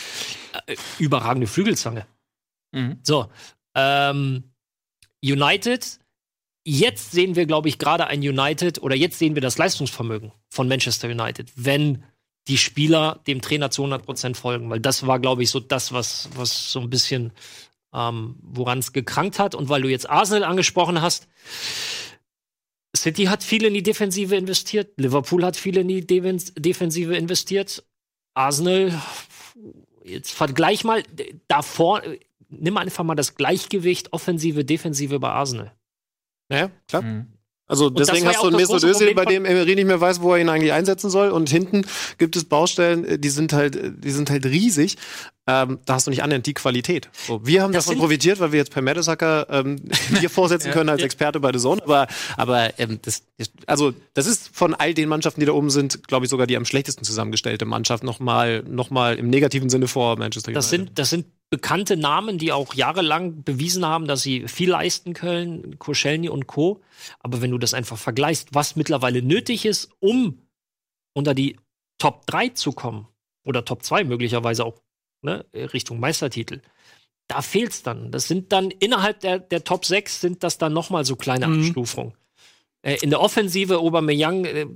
Äh, 0.66 0.76
überragende 0.98 1.46
Flügelzange. 1.46 2.04
Mhm. 2.72 2.98
So, 3.02 3.28
ähm, 3.76 4.42
United. 5.22 6.00
Jetzt 6.64 7.12
sehen 7.12 7.36
wir, 7.36 7.46
glaube 7.46 7.68
ich, 7.68 7.78
gerade 7.78 8.08
ein 8.08 8.18
United 8.18 8.82
oder 8.82 8.96
jetzt 8.96 9.20
sehen 9.20 9.36
wir 9.36 9.40
das 9.40 9.56
Leistungsvermögen 9.56 10.32
von 10.48 10.66
Manchester 10.66 11.08
United, 11.08 11.52
wenn 11.54 12.02
die 12.48 12.58
Spieler 12.58 13.20
dem 13.26 13.40
Trainer 13.40 13.70
zu 13.70 13.82
100 13.82 14.04
Prozent 14.04 14.36
folgen, 14.36 14.68
weil 14.70 14.80
das 14.80 15.06
war, 15.06 15.20
glaube 15.20 15.42
ich, 15.42 15.50
so 15.50 15.60
das, 15.60 15.92
was, 15.92 16.28
was 16.34 16.72
so 16.72 16.80
ein 16.80 16.90
bisschen, 16.90 17.32
ähm, 17.96 18.36
woran 18.42 18.78
es 18.78 18.92
gekrankt 18.92 19.38
hat. 19.38 19.54
Und 19.54 19.68
weil 19.68 19.82
du 19.82 19.88
jetzt 19.88 20.08
Arsenal 20.08 20.44
angesprochen 20.44 21.00
hast, 21.00 21.26
City 22.94 23.24
hat 23.24 23.42
viel 23.42 23.64
in 23.64 23.74
die 23.74 23.82
Defensive 23.82 24.36
investiert, 24.36 24.92
Liverpool 24.98 25.44
hat 25.44 25.56
viel 25.56 25.76
in 25.78 25.88
die 25.88 26.06
Defensive 26.06 27.16
investiert, 27.16 27.84
Arsenal, 28.34 28.92
jetzt 30.04 30.32
vergleich 30.32 30.84
mal 30.84 31.02
davor, 31.48 32.02
nimm 32.48 32.76
einfach 32.76 33.04
mal 33.04 33.14
das 33.14 33.34
Gleichgewicht 33.34 34.12
Offensive, 34.12 34.64
Defensive 34.64 35.18
bei 35.18 35.30
Arsenal. 35.30 35.72
Ja, 36.50 36.70
klar. 36.88 37.02
Mhm. 37.02 37.32
Also 37.68 37.90
deswegen 37.90 38.24
war 38.24 38.32
ja 38.32 38.38
hast 38.38 38.44
du 38.44 38.76
einen 38.76 38.90
Özil, 38.90 39.14
bei 39.14 39.24
dem 39.24 39.44
Emery 39.44 39.74
nicht 39.74 39.86
mehr 39.86 40.00
weiß, 40.00 40.20
wo 40.20 40.34
er 40.34 40.40
ihn 40.40 40.48
eigentlich 40.48 40.72
einsetzen 40.72 41.10
soll. 41.10 41.30
Und 41.30 41.50
hinten 41.50 41.84
gibt 42.18 42.36
es 42.36 42.44
Baustellen, 42.44 43.04
äh, 43.04 43.18
die 43.18 43.28
sind 43.28 43.52
halt, 43.52 43.74
äh, 43.74 43.90
die 43.92 44.10
sind 44.10 44.30
halt 44.30 44.46
riesig. 44.46 44.96
Ähm, 45.48 45.78
da 45.84 45.94
hast 45.94 46.06
du 46.06 46.10
nicht 46.10 46.22
annähernd 46.22 46.46
die 46.46 46.54
Qualität. 46.54 47.08
So, 47.12 47.44
wir 47.46 47.62
haben 47.62 47.72
Das 47.72 47.86
davon 47.86 48.00
profitiert, 48.00 48.40
weil 48.40 48.50
wir 48.50 48.58
jetzt 48.58 48.72
per 48.72 48.82
Mertesacker 48.82 49.46
ähm, 49.50 49.76
dir 50.20 50.30
vorsetzen 50.30 50.72
können 50.72 50.88
als 50.88 51.02
Experte 51.02 51.38
bei 51.38 51.52
The 51.52 51.58
Zone. 51.58 51.82
Aber, 51.82 52.06
aber 52.36 52.78
ähm, 52.78 52.98
das, 53.02 53.22
also 53.66 53.92
das 54.14 54.26
ist 54.26 54.50
von 54.52 54.74
all 54.74 54.94
den 54.94 55.08
Mannschaften, 55.08 55.40
die 55.40 55.46
da 55.46 55.52
oben 55.52 55.70
sind, 55.70 56.06
glaube 56.08 56.26
ich 56.26 56.30
sogar 56.30 56.46
die 56.46 56.56
am 56.56 56.64
schlechtesten 56.64 57.04
zusammengestellte 57.04 57.64
Mannschaft. 57.64 58.02
Nochmal, 58.02 58.64
noch 58.68 58.90
mal 58.90 59.16
im 59.16 59.28
negativen 59.28 59.70
Sinne 59.70 59.88
vor 59.88 60.18
Manchester 60.18 60.48
United. 60.48 60.58
Das 60.58 60.70
sind, 60.70 60.98
das 60.98 61.10
sind 61.10 61.26
bekannte 61.50 61.96
Namen, 61.96 62.38
die 62.38 62.52
auch 62.52 62.74
jahrelang 62.74 63.42
bewiesen 63.44 63.84
haben, 63.86 64.06
dass 64.06 64.22
sie 64.22 64.48
viel 64.48 64.70
leisten 64.70 65.14
können, 65.14 65.78
Koscielny 65.78 66.28
und 66.28 66.46
Co. 66.46 66.80
Aber 67.20 67.40
wenn 67.40 67.50
du 67.52 67.58
das 67.58 67.74
einfach 67.74 67.96
vergleichst, 67.98 68.48
was 68.52 68.76
mittlerweile 68.76 69.22
nötig 69.22 69.64
ist, 69.64 69.90
um 70.00 70.42
unter 71.14 71.34
die 71.34 71.56
Top 71.98 72.26
3 72.26 72.50
zu 72.50 72.72
kommen, 72.72 73.06
oder 73.44 73.64
Top 73.64 73.84
2 73.84 74.04
möglicherweise 74.04 74.64
auch, 74.64 74.80
ne, 75.22 75.44
Richtung 75.54 76.00
Meistertitel, 76.00 76.62
da 77.28 77.42
fehlt's 77.42 77.82
dann. 77.82 78.10
Das 78.10 78.28
sind 78.28 78.52
dann 78.52 78.70
innerhalb 78.70 79.20
der, 79.20 79.38
der 79.38 79.62
Top 79.64 79.84
6 79.84 80.20
sind 80.20 80.42
das 80.42 80.58
dann 80.58 80.72
nochmal 80.72 81.04
so 81.04 81.14
kleine 81.16 81.46
Mhm. 81.46 81.60
Abstufungen. 81.60 82.14
Äh, 82.82 82.98
In 83.02 83.10
der 83.10 83.20
Offensive, 83.20 83.78
Aubameyang 83.78 84.44
äh, 84.44 84.66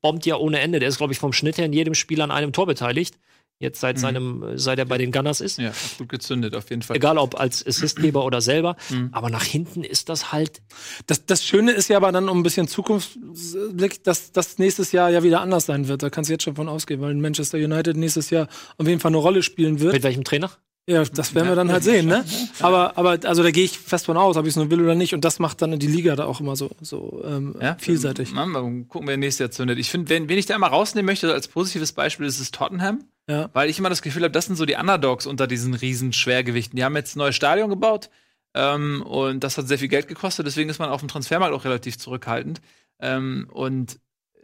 bombt 0.00 0.26
ja 0.26 0.36
ohne 0.36 0.60
Ende. 0.60 0.78
Der 0.80 0.88
ist, 0.88 0.98
glaube 0.98 1.12
ich, 1.12 1.18
vom 1.18 1.32
Schnitt 1.32 1.58
her 1.58 1.66
in 1.66 1.72
jedem 1.72 1.94
Spiel 1.94 2.20
an 2.20 2.30
einem 2.30 2.52
Tor 2.52 2.66
beteiligt. 2.66 3.18
Jetzt 3.60 3.80
seit 3.80 3.98
seinem, 3.98 4.42
äh, 4.42 4.58
seit 4.58 4.78
er 4.78 4.86
bei 4.86 4.96
den 4.96 5.12
Gunners 5.12 5.42
ist. 5.42 5.58
Ja, 5.58 5.72
gut 5.98 6.08
gezündet, 6.08 6.54
auf 6.54 6.70
jeden 6.70 6.80
Fall. 6.80 6.96
Egal 6.96 7.18
ob 7.18 7.38
als 7.38 7.64
Assistgeber 7.66 8.24
oder 8.24 8.40
selber. 8.40 8.74
Mhm. 8.88 9.10
Aber 9.12 9.28
nach 9.28 9.44
hinten 9.44 9.84
ist 9.84 10.08
das 10.08 10.32
halt. 10.32 10.62
Das, 11.06 11.26
das 11.26 11.44
Schöne 11.44 11.72
ist 11.72 11.90
ja 11.90 11.98
aber 11.98 12.10
dann 12.10 12.30
um 12.30 12.38
ein 12.38 12.42
bisschen 12.42 12.68
Zukunftsblick, 12.68 14.02
dass 14.02 14.32
das 14.32 14.56
nächstes 14.56 14.92
Jahr 14.92 15.10
ja 15.10 15.22
wieder 15.22 15.42
anders 15.42 15.66
sein 15.66 15.88
wird. 15.88 16.02
Da 16.02 16.08
kannst 16.08 16.30
du 16.30 16.32
jetzt 16.32 16.44
schon 16.44 16.56
von 16.56 16.70
ausgehen, 16.70 17.02
weil 17.02 17.14
Manchester 17.14 17.58
United 17.58 17.98
nächstes 17.98 18.30
Jahr 18.30 18.48
auf 18.78 18.88
jeden 18.88 18.98
Fall 18.98 19.10
eine 19.10 19.18
Rolle 19.18 19.42
spielen 19.42 19.78
wird. 19.78 19.92
Mit 19.92 20.04
welchem 20.04 20.24
Trainer? 20.24 20.50
Ja, 20.90 21.04
das 21.04 21.34
werden 21.34 21.48
wir 21.48 21.54
dann 21.54 21.70
halt 21.70 21.84
sehen, 21.84 22.06
ne? 22.06 22.24
Aber, 22.60 22.98
aber 22.98 23.18
also 23.24 23.42
da 23.42 23.50
gehe 23.50 23.64
ich 23.64 23.78
fest 23.78 24.06
von 24.06 24.16
aus, 24.16 24.36
ob 24.36 24.44
ich 24.44 24.50
es 24.50 24.56
nur 24.56 24.70
will 24.70 24.80
oder 24.82 24.94
nicht. 24.94 25.14
Und 25.14 25.24
das 25.24 25.38
macht 25.38 25.62
dann 25.62 25.78
die 25.78 25.86
Liga 25.86 26.16
da 26.16 26.24
auch 26.24 26.40
immer 26.40 26.56
so, 26.56 26.70
so 26.80 27.22
ähm, 27.24 27.54
Ja, 27.60 27.76
vielseitig. 27.78 28.32
Mal, 28.32 28.46
mal 28.46 28.62
gucken, 28.88 29.06
wer 29.06 29.16
nächstes 29.16 29.38
Jahr 29.38 29.50
zündet. 29.50 29.78
Ich 29.78 29.90
finde, 29.90 30.08
wen, 30.08 30.28
wen 30.28 30.36
ich 30.38 30.46
da 30.46 30.56
immer 30.56 30.66
rausnehmen 30.66 31.06
möchte 31.06 31.32
als 31.32 31.46
positives 31.48 31.92
Beispiel, 31.92 32.26
ist 32.26 32.40
es 32.40 32.50
Tottenham. 32.50 33.04
Ja. 33.28 33.48
Weil 33.52 33.70
ich 33.70 33.78
immer 33.78 33.88
das 33.90 34.02
Gefühl 34.02 34.22
habe, 34.24 34.32
das 34.32 34.46
sind 34.46 34.56
so 34.56 34.66
die 34.66 34.74
Underdogs 34.74 35.26
unter 35.26 35.46
diesen 35.46 35.74
riesen 35.74 36.12
Schwergewichten. 36.12 36.76
Die 36.76 36.82
haben 36.84 36.96
jetzt 36.96 37.14
ein 37.14 37.20
neues 37.20 37.36
Stadion 37.36 37.70
gebaut 37.70 38.10
ähm, 38.54 39.02
und 39.02 39.44
das 39.44 39.56
hat 39.58 39.68
sehr 39.68 39.78
viel 39.78 39.88
Geld 39.88 40.08
gekostet. 40.08 40.46
Deswegen 40.46 40.68
ist 40.70 40.78
man 40.80 40.88
auf 40.90 41.00
dem 41.00 41.08
Transfermarkt 41.08 41.54
auch 41.54 41.64
relativ 41.64 41.98
zurückhaltend. 41.98 42.60
Ähm, 43.00 43.48
und 43.52 44.00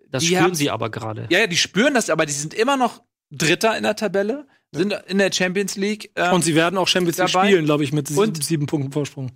Das 0.08 0.22
Die 0.22 0.28
spüren 0.28 0.44
haben- 0.44 0.54
sie 0.54 0.70
aber 0.70 0.90
gerade. 0.90 1.26
ja, 1.30 1.40
ja, 1.40 1.46
die 1.48 1.56
spüren 1.56 1.94
das, 1.94 2.08
aber 2.10 2.24
die 2.26 2.32
sind 2.32 2.54
immer 2.54 2.76
noch 2.76 3.02
Dritter 3.32 3.76
in 3.76 3.82
der 3.82 3.96
Tabelle, 3.96 4.46
sind 4.72 4.92
in 5.06 5.18
der 5.18 5.32
Champions 5.32 5.76
League. 5.76 6.10
ähm, 6.16 6.32
Und 6.34 6.42
sie 6.44 6.54
werden 6.54 6.76
auch 6.78 6.88
Champions 6.88 7.18
League 7.18 7.32
dabei. 7.32 7.46
spielen, 7.48 7.64
glaube 7.64 7.84
ich, 7.84 7.92
mit 7.92 8.08
sieben, 8.08 8.20
Und- 8.20 8.42
sieben 8.44 8.66
Punkten 8.66 8.92
Vorsprung. 8.92 9.30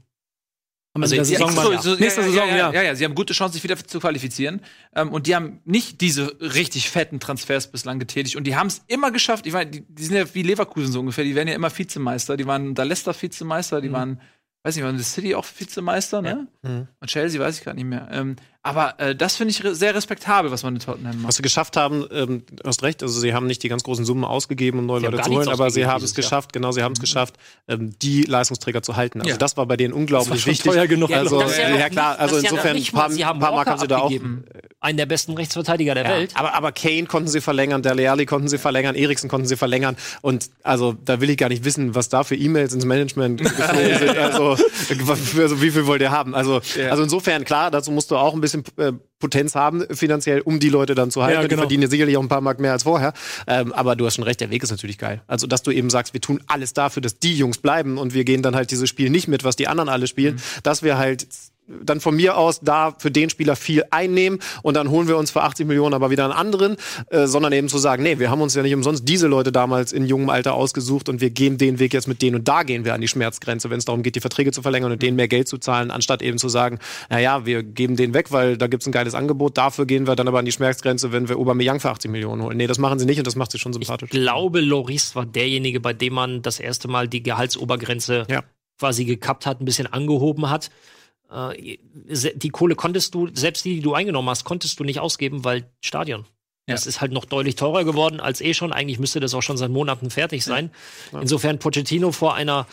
Am 0.93 1.03
Also 1.03 1.15
Ende 1.15 1.29
der 1.29 1.39
Saison 1.39 1.53
so- 1.53 1.79
so- 1.95 1.97
Nächste 2.01 2.21
ja, 2.23 2.27
Saison, 2.27 2.49
ja, 2.49 2.57
ja, 2.57 2.73
ja. 2.73 2.83
ja. 2.83 2.95
Sie 2.97 3.05
haben 3.05 3.15
gute 3.15 3.33
Chance, 3.33 3.53
sich 3.55 3.63
wieder 3.63 3.77
zu 3.77 4.01
qualifizieren. 4.01 4.61
Ähm, 4.97 5.13
und 5.13 5.29
die 5.29 5.37
haben 5.37 5.61
nicht 5.65 6.01
diese 6.01 6.37
richtig 6.41 6.91
fetten 6.91 7.21
Transfers 7.21 7.71
bislang 7.71 8.01
getätigt. 8.01 8.35
Und 8.35 8.43
die 8.45 8.57
haben 8.57 8.67
es 8.67 8.83
immer 8.89 9.13
geschafft. 9.13 9.47
Ich 9.47 9.53
meine, 9.53 9.71
die, 9.71 9.83
die 9.89 10.05
sind 10.05 10.17
ja 10.17 10.35
wie 10.35 10.43
Leverkusen 10.43 10.91
so 10.91 10.99
ungefähr. 10.99 11.23
Die 11.23 11.37
werden 11.37 11.47
ja 11.47 11.55
immer 11.55 11.71
Vizemeister. 11.77 12.37
Die 12.37 12.47
waren 12.47 12.75
da 12.75 12.83
Leicester 12.83 13.15
Vizemeister. 13.15 13.81
Die 13.81 13.93
waren, 13.93 14.21
weiß 14.65 14.75
nicht, 14.75 14.85
waren 14.85 14.97
die 14.97 15.05
City 15.05 15.37
auch 15.37 15.47
Vizemeister, 15.47 16.23
ne? 16.23 16.49
Mhm. 16.63 16.89
Und 16.99 17.09
Chelsea 17.09 17.41
weiß 17.41 17.59
ich 17.59 17.63
gerade 17.63 17.77
nicht 17.77 17.87
mehr. 17.87 18.09
Ähm, 18.11 18.35
Aber 18.63 19.01
äh, 19.01 19.15
das 19.17 19.37
finde 19.37 19.53
ich 19.53 19.65
re 19.65 19.75
sehr 19.75 19.95
respektabel, 19.95 20.51
was 20.51 20.63
man 20.63 20.75
in 20.75 20.81
Tottenham 20.81 21.17
macht. 21.17 21.29
Was 21.29 21.37
sie 21.37 21.43
geschafft 21.43 21.79
haben, 21.79 22.05
ähm, 22.13 22.43
du 22.53 22.63
hast 22.69 22.83
recht, 22.83 23.03
also 23.03 23.19
sie 23.19 23.33
haben 23.33 23.47
nicht 23.47 23.63
die 23.63 23.71
ganz 23.71 23.83
großen 23.85 24.05
Summen 24.05 24.23
ausgegeben, 24.25 24.81
um 24.81 24.87
neue 24.87 25.01
Sie 25.01 25.07
Leute 25.07 25.23
zu 25.23 25.31
holen, 25.31 25.49
aber 25.49 25.71
sie 25.71 25.87
haben 25.87 26.05
es 26.05 26.15
geschafft, 26.15 26.53
genau, 26.53 26.71
sie 26.71 26.83
haben 26.83 26.93
es 26.93 27.01
geschafft, 27.01 27.37
ähm, 27.69 27.99
die 28.03 28.23
Leistungsträger 28.25 28.83
zu 28.83 28.97
halten. 28.97 29.21
Also 29.21 29.31
Ja. 29.31 29.37
das 29.39 29.57
war 29.57 29.65
bei 29.65 29.79
denen 29.79 29.95
unglaublich 29.95 30.43
schon 30.43 30.53
wichtig. 30.53 30.73
teuer 30.73 30.87
genug. 30.87 31.09
Ja, 31.09 31.21
Also, 31.21 31.41
das 31.41 31.57
ja 31.57 31.71
ja, 31.75 31.89
klar, 31.89 32.19
also 32.19 32.35
das 32.37 32.45
insofern 32.45 32.77
ein 32.77 32.85
paar, 32.85 33.09
paar 33.09 33.53
Mark 33.53 33.67
haben 33.67 33.81
sie 33.81 33.89
da 33.89 33.99
auch. 33.99 34.11
Einen 34.83 34.97
der 34.97 35.05
besten 35.07 35.35
Rechtsverteidiger 35.35 35.95
der 35.95 36.05
Ja, 36.05 36.11
Welt. 36.11 36.31
aber, 36.35 36.55
aber 36.55 36.73
Kane 36.73 37.05
konnten 37.05 37.29
sie 37.29 37.43
verlängern, 37.43 37.83
Dele 37.83 38.11
Alli 38.11 38.25
konnten 38.25 38.49
sie 38.49 38.57
verlängern, 38.57 38.95
Eriksen 38.95 39.29
konnten 39.29 39.47
sie 39.47 39.57
verlängern 39.57 39.97
und 40.23 40.49
also 40.63 40.95
da 41.05 41.21
will 41.21 41.29
ich 41.29 41.37
gar 41.37 41.51
nicht 41.51 41.65
wissen, 41.65 41.95
was 41.95 42.09
da 42.09 42.25
für 42.25 42.35
E-Mails 42.35 42.73
ins 42.73 42.87
Management 42.87 43.41
geflogen 43.45 43.99
sind. 43.99 44.17
Also, 44.17 44.57
also 45.39 45.63
wie 45.63 45.71
viel 45.71 45.85
wollt 45.87 46.01
ihr 46.01 46.11
haben? 46.11 46.35
Also, 46.35 46.63
also 46.91 47.03
insofern 47.03 47.45
klar, 47.45 47.71
dazu 47.71 47.91
musst 47.93 48.11
du 48.11 48.17
auch 48.17 48.33
ein 48.33 48.41
bisschen 48.41 48.65
äh, 48.79 48.93
Potenz 49.19 49.55
haben 49.55 49.85
finanziell, 49.91 50.41
um 50.41 50.61
die 50.61 50.71
Leute 50.71 50.95
dann 50.95 51.11
zu 51.11 51.23
halten. 51.23 51.35
Ja, 51.37 51.43
Die 51.43 51.49
genau. 51.49 51.61
verdienen 51.63 51.83
ja 51.83 51.89
sicherlich 51.91 52.17
auch 52.17 52.23
ein 52.23 52.29
paar 52.29 52.41
Mark 52.41 52.59
mehr 52.59 52.73
als 52.73 52.85
vorher. 52.85 53.13
Ähm, 53.47 53.75
aber 53.75 53.95
du 53.97 54.07
hast 54.07 54.15
schon 54.15 54.25
recht, 54.25 54.41
der 54.41 54.49
Weg 54.49 54.63
ist 54.63 54.71
natürlich 54.71 54.97
geil. 54.97 55.21
Also 55.27 55.47
dass 55.47 55.63
du 55.63 55.73
eben 55.73 55.91
sagst, 55.91 56.15
wir 56.15 56.23
tun 56.23 56.41
alles 56.47 56.73
dafür, 56.73 57.03
dass 57.03 57.19
die 57.19 57.37
Jungs 57.37 57.59
bleiben 57.59 57.99
und 57.99 58.15
wir 58.15 58.25
gehen 58.25 58.43
dann 58.43 58.57
halt 58.57 58.71
dieses 58.71 58.89
Spiel 58.89 59.11
nicht 59.11 59.29
mit, 59.29 59.45
was 59.45 59.57
die 59.57 59.69
anderen 59.69 59.91
alle 59.91 60.07
spielen, 60.07 60.41
dass 60.63 60.83
wir 60.83 60.97
halt 60.97 61.27
dann 61.85 62.01
von 62.01 62.17
mir 62.17 62.37
aus 62.37 62.61
da 62.61 62.95
für 62.99 63.11
den 63.11 63.31
Spieler 63.31 63.57
viel 63.57 63.85
einnehmen 63.91 64.41
und 64.63 64.75
dann 64.75 64.91
holen 64.91 65.09
wir 65.09 65.17
uns 65.17 65.31
für 65.31 65.43
80 65.43 65.67
Millionen 65.67 65.95
aber 65.95 66.11
wieder 66.11 66.25
einen 66.25 66.33
anderen, 66.33 66.77
äh, 67.11 67.27
sondern 67.27 67.53
eben 67.53 67.69
zu 67.69 67.79
sagen, 67.79 68.03
nee, 68.03 68.19
wir 68.19 68.31
haben 68.31 68.41
uns 68.41 68.55
ja 68.55 68.63
nicht 68.63 68.75
umsonst 68.75 69.09
diese 69.09 69.27
Leute 69.29 69.53
damals 69.53 69.93
in 69.93 70.07
jungem 70.07 70.31
Alter 70.31 70.55
ausgesucht 70.55 71.09
und 71.09 71.21
wir 71.21 71.31
gehen 71.31 71.59
den 71.59 71.79
Weg 71.79 71.95
jetzt 71.95 72.09
mit 72.09 72.23
denen 72.23 72.37
und 72.37 72.49
da 72.49 72.63
gehen 72.63 72.85
wir 72.85 72.95
an 72.95 73.01
die 73.01 73.09
Schmerzgrenze, 73.09 73.71
wenn 73.71 73.79
es 73.79 73.85
darum 73.85 74.03
geht, 74.03 74.17
die 74.17 74.21
Verträge 74.21 74.53
zu 74.53 74.63
verlängern 74.63 74.93
und 74.93 75.03
denen 75.03 75.17
mehr 75.17 75.29
Geld 75.29 75.49
zu 75.49 75.59
zahlen, 75.59 75.91
anstatt 75.91 76.23
eben 76.23 76.39
zu 76.39 76.49
sagen, 76.49 76.79
naja, 77.09 77.47
wir 77.47 77.63
geben 77.63 77.97
den 77.97 78.15
weg, 78.15 78.33
weil 78.33 78.57
da 78.57 78.67
gibt's 78.67 78.87
ein 78.87 78.93
geiles 78.93 79.15
Angebot, 79.15 79.57
dafür 79.57 79.87
gehen 79.87 80.07
wir 80.07 80.17
dann 80.17 80.29
aber 80.29 80.39
an 80.41 80.45
die 80.45 80.53
Schmerzgrenze, 80.53 81.13
wenn 81.13 81.29
wir 81.29 81.37
Aubameyang 81.37 81.81
für 81.81 81.91
80 81.91 82.11
Millionen 82.11 82.43
holen. 82.43 82.57
Nee, 82.57 82.67
das 82.67 82.79
machen 82.79 82.99
sie 82.99 83.07
nicht 83.07 83.19
und 83.19 83.27
das 83.27 83.37
macht 83.37 83.53
sie 83.53 83.59
schon 83.59 83.73
sympathisch. 83.73 84.09
Ich 84.13 84.21
glaube, 84.21 84.61
Loris 84.61 85.15
war 85.15 85.27
derjenige, 85.27 85.81
bei 85.81 85.93
dem 85.93 86.15
man 86.15 86.43
das 86.43 86.59
erste 86.61 86.89
Mal 86.89 87.09
die 87.09 87.23
Gehaltsobergrenze 87.23 88.27
Ja. 88.29 88.43
quasi 88.79 89.05
gekappt 89.05 89.47
hat, 89.47 89.61
ein 89.61 89.65
bisschen 89.65 89.87
angehoben 89.87 90.51
hat. 90.51 90.71
Äh, 91.31 91.79
die 92.35 92.49
Kohle 92.51 92.75
konntest 92.75 93.15
du, 93.15 93.29
selbst 93.33 93.65
die, 93.65 93.77
die 93.77 93.81
du 93.83 93.95
eingenommen 93.95 94.29
hast, 94.29 94.45
konntest 94.45 94.79
du 94.81 94.85
nicht 94.85 95.01
ausgeben, 95.01 95.45
weil 95.45 95.71
Stadion. 95.81 96.25
Ja. 96.69 96.75
Das 96.75 96.87
ist 96.87 97.01
halt 97.01 97.13
noch 97.13 97.25
deutlich 97.25 97.57
teurer 97.57 97.85
geworden 97.85 98.21
als 98.21 98.41
eh 98.41 98.55
schon. 98.55 98.73
Eigentlich 98.73 98.99
müsste 98.99 99.19
das 99.21 99.35
auch 99.35 99.43
schon 99.43 99.57
seit 99.57 99.71
Monaten 99.71 100.11
fertig 100.11 100.45
sein. 100.45 100.71
Insofern 101.13 101.59
Pochettino 101.59 102.13
vor 102.13 102.35
einer 102.35 102.67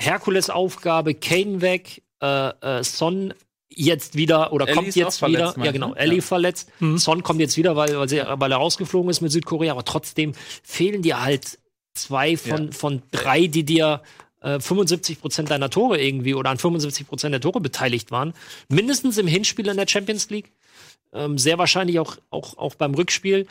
Herkulesaufgabe, 0.00 1.14
Kane 1.14 1.60
weg, 1.60 2.02
äh, 2.22 2.48
äh, 2.78 2.84
Son 2.84 3.34
jetzt 3.74 4.16
wieder 4.16 4.52
oder 4.52 4.66
Ellie 4.66 4.74
kommt 4.74 4.94
jetzt 4.96 5.22
wieder. 5.26 5.52
verletzt, 5.52 5.56
Ja, 5.64 5.72
genau. 5.72 5.94
Ellie 5.94 6.16
Ja. 6.16 6.22
verletzt. 6.22 6.70
Son 6.96 7.22
kommt 7.22 7.40
jetzt 7.40 7.56
wieder, 7.56 7.74
weil, 7.76 7.96
weil, 7.98 8.08
sie, 8.08 8.22
weil 8.26 8.52
er 8.52 8.58
rausgeflogen 8.58 9.10
ist 9.10 9.20
mit 9.22 9.32
Südkorea. 9.32 9.72
Aber 9.72 9.84
trotzdem 9.84 10.32
fehlen 10.62 11.02
dir 11.02 11.22
halt 11.22 11.58
zwei 11.94 12.36
von, 12.36 12.72
von 12.72 13.02
drei, 13.10 13.46
die 13.46 13.64
dir 13.64 14.02
äh, 14.42 14.60
75 14.60 15.20
Prozent 15.20 15.50
deiner 15.50 15.70
Tore 15.70 16.00
irgendwie 16.00 16.34
oder 16.34 16.50
an 16.50 16.58
75 16.58 17.06
Prozent 17.08 17.32
der 17.32 17.40
Tore 17.40 17.60
beteiligt 17.60 18.10
waren. 18.10 18.32
Mindestens 18.68 19.18
im 19.18 19.26
Hinspiel 19.26 19.68
in 19.68 19.76
der 19.76 19.86
Champions 19.88 20.28
League. 20.30 20.52
Ähm, 21.14 21.36
sehr 21.38 21.58
wahrscheinlich 21.58 21.98
auch, 21.98 22.16
auch, 22.30 22.56
auch 22.56 22.74
beim 22.74 22.94
Rückspiel. 22.94 23.46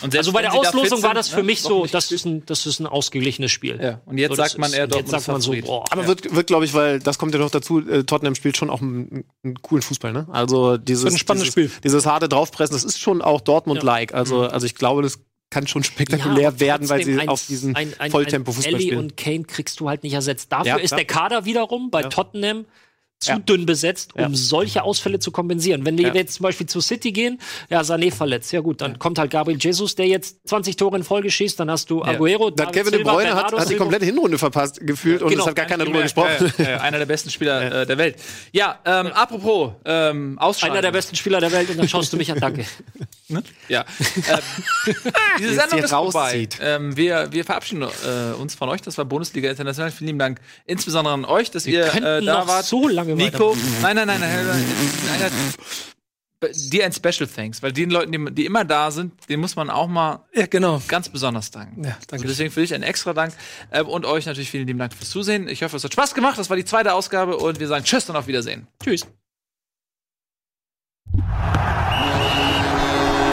Und 0.00 0.16
Also 0.16 0.32
bei 0.32 0.40
der 0.40 0.52
da 0.52 0.56
Auslosung 0.56 0.98
fit 0.98 1.02
war 1.02 1.12
das 1.12 1.28
für 1.28 1.38
ne, 1.38 1.42
mich 1.42 1.60
so, 1.60 1.84
das 1.84 2.10
ist, 2.10 2.24
ein, 2.24 2.46
das 2.46 2.64
ist 2.64 2.78
ein 2.80 2.86
ausgeglichenes 2.86 3.50
Spiel. 3.52 3.78
Ja, 3.82 4.00
und 4.06 4.16
jetzt 4.16 4.30
So, 4.30 4.36
sagt 4.36 4.56
man 4.56 4.70
ist- 4.70 4.76
eher 4.78 4.84
und 4.84 4.92
Dortmund 4.94 5.12
Jetzt 5.12 5.24
sagt 5.24 5.28
man 5.32 5.40
so, 5.42 5.50
Favorit. 5.52 5.66
boah. 5.66 5.84
Aber 5.90 6.06
wird, 6.06 6.34
wird 6.34 6.46
glaube 6.46 6.64
ich, 6.64 6.72
weil 6.72 7.00
das 7.00 7.18
kommt 7.18 7.34
ja 7.34 7.40
noch 7.40 7.50
dazu, 7.50 7.86
äh, 7.86 8.04
Tottenham 8.04 8.34
spielt 8.34 8.56
schon 8.56 8.70
auch 8.70 8.80
einen, 8.80 9.24
einen 9.44 9.60
coolen 9.60 9.82
Fußball, 9.82 10.14
ne? 10.14 10.26
Also 10.30 10.78
dieses, 10.78 11.04
Wird 11.04 11.14
ein 11.14 11.18
spannendes 11.18 11.54
dieses, 11.54 11.70
Spiel. 11.72 11.82
dieses 11.84 12.06
harte 12.06 12.30
Draufpressen, 12.30 12.74
das 12.76 12.84
ist 12.84 12.98
schon 12.98 13.20
auch 13.20 13.42
Dortmund-like. 13.42 14.14
Also, 14.14 14.42
also 14.44 14.64
ich 14.64 14.74
glaube, 14.74 15.02
das 15.02 15.18
kann 15.50 15.66
schon 15.66 15.82
spektakulär 15.84 16.42
Ja, 16.50 16.60
werden, 16.60 16.88
weil 16.88 17.04
sie 17.04 17.18
ein- 17.18 17.28
auf 17.28 17.46
diesen 17.46 17.74
ein, 17.74 17.92
ein, 17.98 18.10
Volltempo-Fußball 18.10 18.68
ein 18.72 18.74
Ellie 18.76 18.86
spielen. 18.88 18.98
und 18.98 19.16
Kane 19.16 19.44
kriegst 19.44 19.80
du 19.80 19.88
halt 19.88 20.02
nicht 20.02 20.12
ersetzt. 20.14 20.52
Dafür 20.52 20.66
Ja, 20.66 20.76
ist 20.76 20.92
der 20.92 21.04
Kader 21.06 21.44
wiederum 21.46 21.90
bei 21.90 22.02
Tottenham 22.02 22.66
zu 23.20 23.32
Ja. 23.32 23.38
dünn 23.40 23.66
besetzt, 23.66 24.14
um 24.14 24.20
Ja. 24.20 24.28
solche 24.32 24.84
Ausfälle 24.84 25.18
zu 25.18 25.32
kompensieren. 25.32 25.84
Wenn 25.84 25.96
die 25.96 26.04
Ja. 26.04 26.14
jetzt 26.14 26.34
zum 26.34 26.44
Beispiel 26.44 26.66
zu 26.68 26.80
City 26.80 27.10
gehen, 27.10 27.40
ja, 27.68 27.80
Sané 27.80 28.12
verletzt, 28.12 28.52
ja 28.52 28.60
gut, 28.60 28.80
dann 28.80 29.00
kommt 29.00 29.18
halt 29.18 29.32
Gabriel 29.32 29.58
Jesus, 29.60 29.96
der 29.96 30.06
jetzt 30.06 30.46
20 30.46 30.76
Tore 30.76 30.96
in 30.98 31.02
Folge 31.02 31.28
schießt, 31.28 31.58
dann 31.58 31.68
hast 31.68 31.90
du 31.90 32.04
Aguero, 32.04 32.50
Dann 32.50 32.68
David 32.68 32.74
Kevin 32.84 32.92
de 32.92 33.02
Bruyne 33.02 33.34
hat, 33.34 33.50
hat 33.52 33.68
die 33.70 33.74
komplette 33.74 34.04
Hinrunde 34.04 34.38
verpasst 34.38 34.86
gefühlt 34.86 35.22
und 35.22 35.30
Genau. 35.30 35.42
es 35.42 35.48
hat 35.48 35.56
gar 35.56 35.66
keiner 35.66 35.84
drüber 35.84 35.96
Ja, 35.98 36.02
gesprochen. 36.04 36.52
ja, 36.58 36.70
ja, 36.70 36.80
einer 36.80 36.98
der 36.98 37.06
besten 37.06 37.30
Spieler 37.30 37.80
äh, 37.82 37.86
der 37.86 37.98
Welt. 37.98 38.16
Ja, 38.52 38.78
ähm, 38.84 39.08
apropos 39.08 39.72
ähm, 39.84 40.38
Ausscheiden. 40.38 40.74
Einer 40.74 40.82
der 40.82 40.92
besten 40.92 41.16
Spieler 41.16 41.40
der 41.40 41.50
Welt 41.50 41.70
und 41.70 41.78
dann 41.78 41.88
schaust 41.88 42.12
du 42.12 42.18
mich 42.18 42.30
an, 42.30 42.38
danke. 42.38 42.66
Ja. 43.68 43.84
ähm, 44.16 44.38
diese 45.38 45.54
Sendung 45.54 45.80
ist 45.80 45.90
vorbei. 45.90 46.48
Ähm, 46.60 46.96
wir, 46.96 47.30
wir 47.30 47.44
verabschieden 47.44 47.82
äh, 47.82 48.32
uns 48.34 48.54
von 48.54 48.68
euch. 48.68 48.80
Das 48.82 48.96
war 48.98 49.04
Bundesliga 49.04 49.50
International. 49.50 49.90
Vielen 49.90 50.08
lieben 50.08 50.18
Dank. 50.18 50.40
Insbesondere 50.64 51.14
an 51.14 51.24
euch, 51.24 51.50
dass 51.50 51.66
ihr 51.66 51.92
äh, 51.94 52.24
da 52.24 52.46
wart. 52.48 52.64
so 52.64 52.88
lange 52.88 53.14
Nico. 53.14 53.56
Nein, 53.82 53.96
nein, 53.96 54.06
nein, 54.06 54.20
nein. 54.20 54.46
nein, 54.46 54.64
nein, 55.08 55.20
nein 55.20 55.54
dir 56.54 56.84
ein 56.84 56.92
Special 56.92 57.26
Thanks, 57.26 57.62
weil 57.62 57.72
den 57.72 57.90
Leuten, 57.90 58.12
die, 58.12 58.34
die 58.34 58.46
immer 58.46 58.64
da 58.64 58.90
sind, 58.90 59.12
denen 59.28 59.40
muss 59.40 59.56
man 59.56 59.70
auch 59.70 59.88
mal 59.88 60.24
Ja, 60.32 60.46
genau. 60.46 60.80
ganz 60.86 61.08
besonders 61.08 61.50
danken. 61.50 61.84
Ja, 61.84 61.96
danke. 62.06 62.22
Und 62.22 62.28
deswegen 62.28 62.50
für 62.50 62.60
dich 62.60 62.74
ein 62.74 62.82
extra 62.82 63.12
Dank 63.12 63.34
äh, 63.70 63.82
und 63.82 64.06
euch 64.06 64.26
natürlich 64.26 64.50
vielen 64.50 64.66
lieben 64.66 64.78
Dank 64.78 64.94
fürs 64.94 65.10
Zusehen. 65.10 65.48
Ich 65.48 65.62
hoffe, 65.62 65.76
es 65.76 65.84
hat 65.84 65.92
Spaß 65.92 66.14
gemacht. 66.14 66.38
Das 66.38 66.48
war 66.48 66.56
die 66.56 66.64
zweite 66.64 66.94
Ausgabe 66.94 67.36
und 67.36 67.58
wir 67.58 67.66
sagen 67.66 67.84
Tschüss 67.84 68.08
und 68.08 68.16
auf 68.16 68.26
Wiedersehen. 68.26 68.68
Tschüss. 68.82 69.06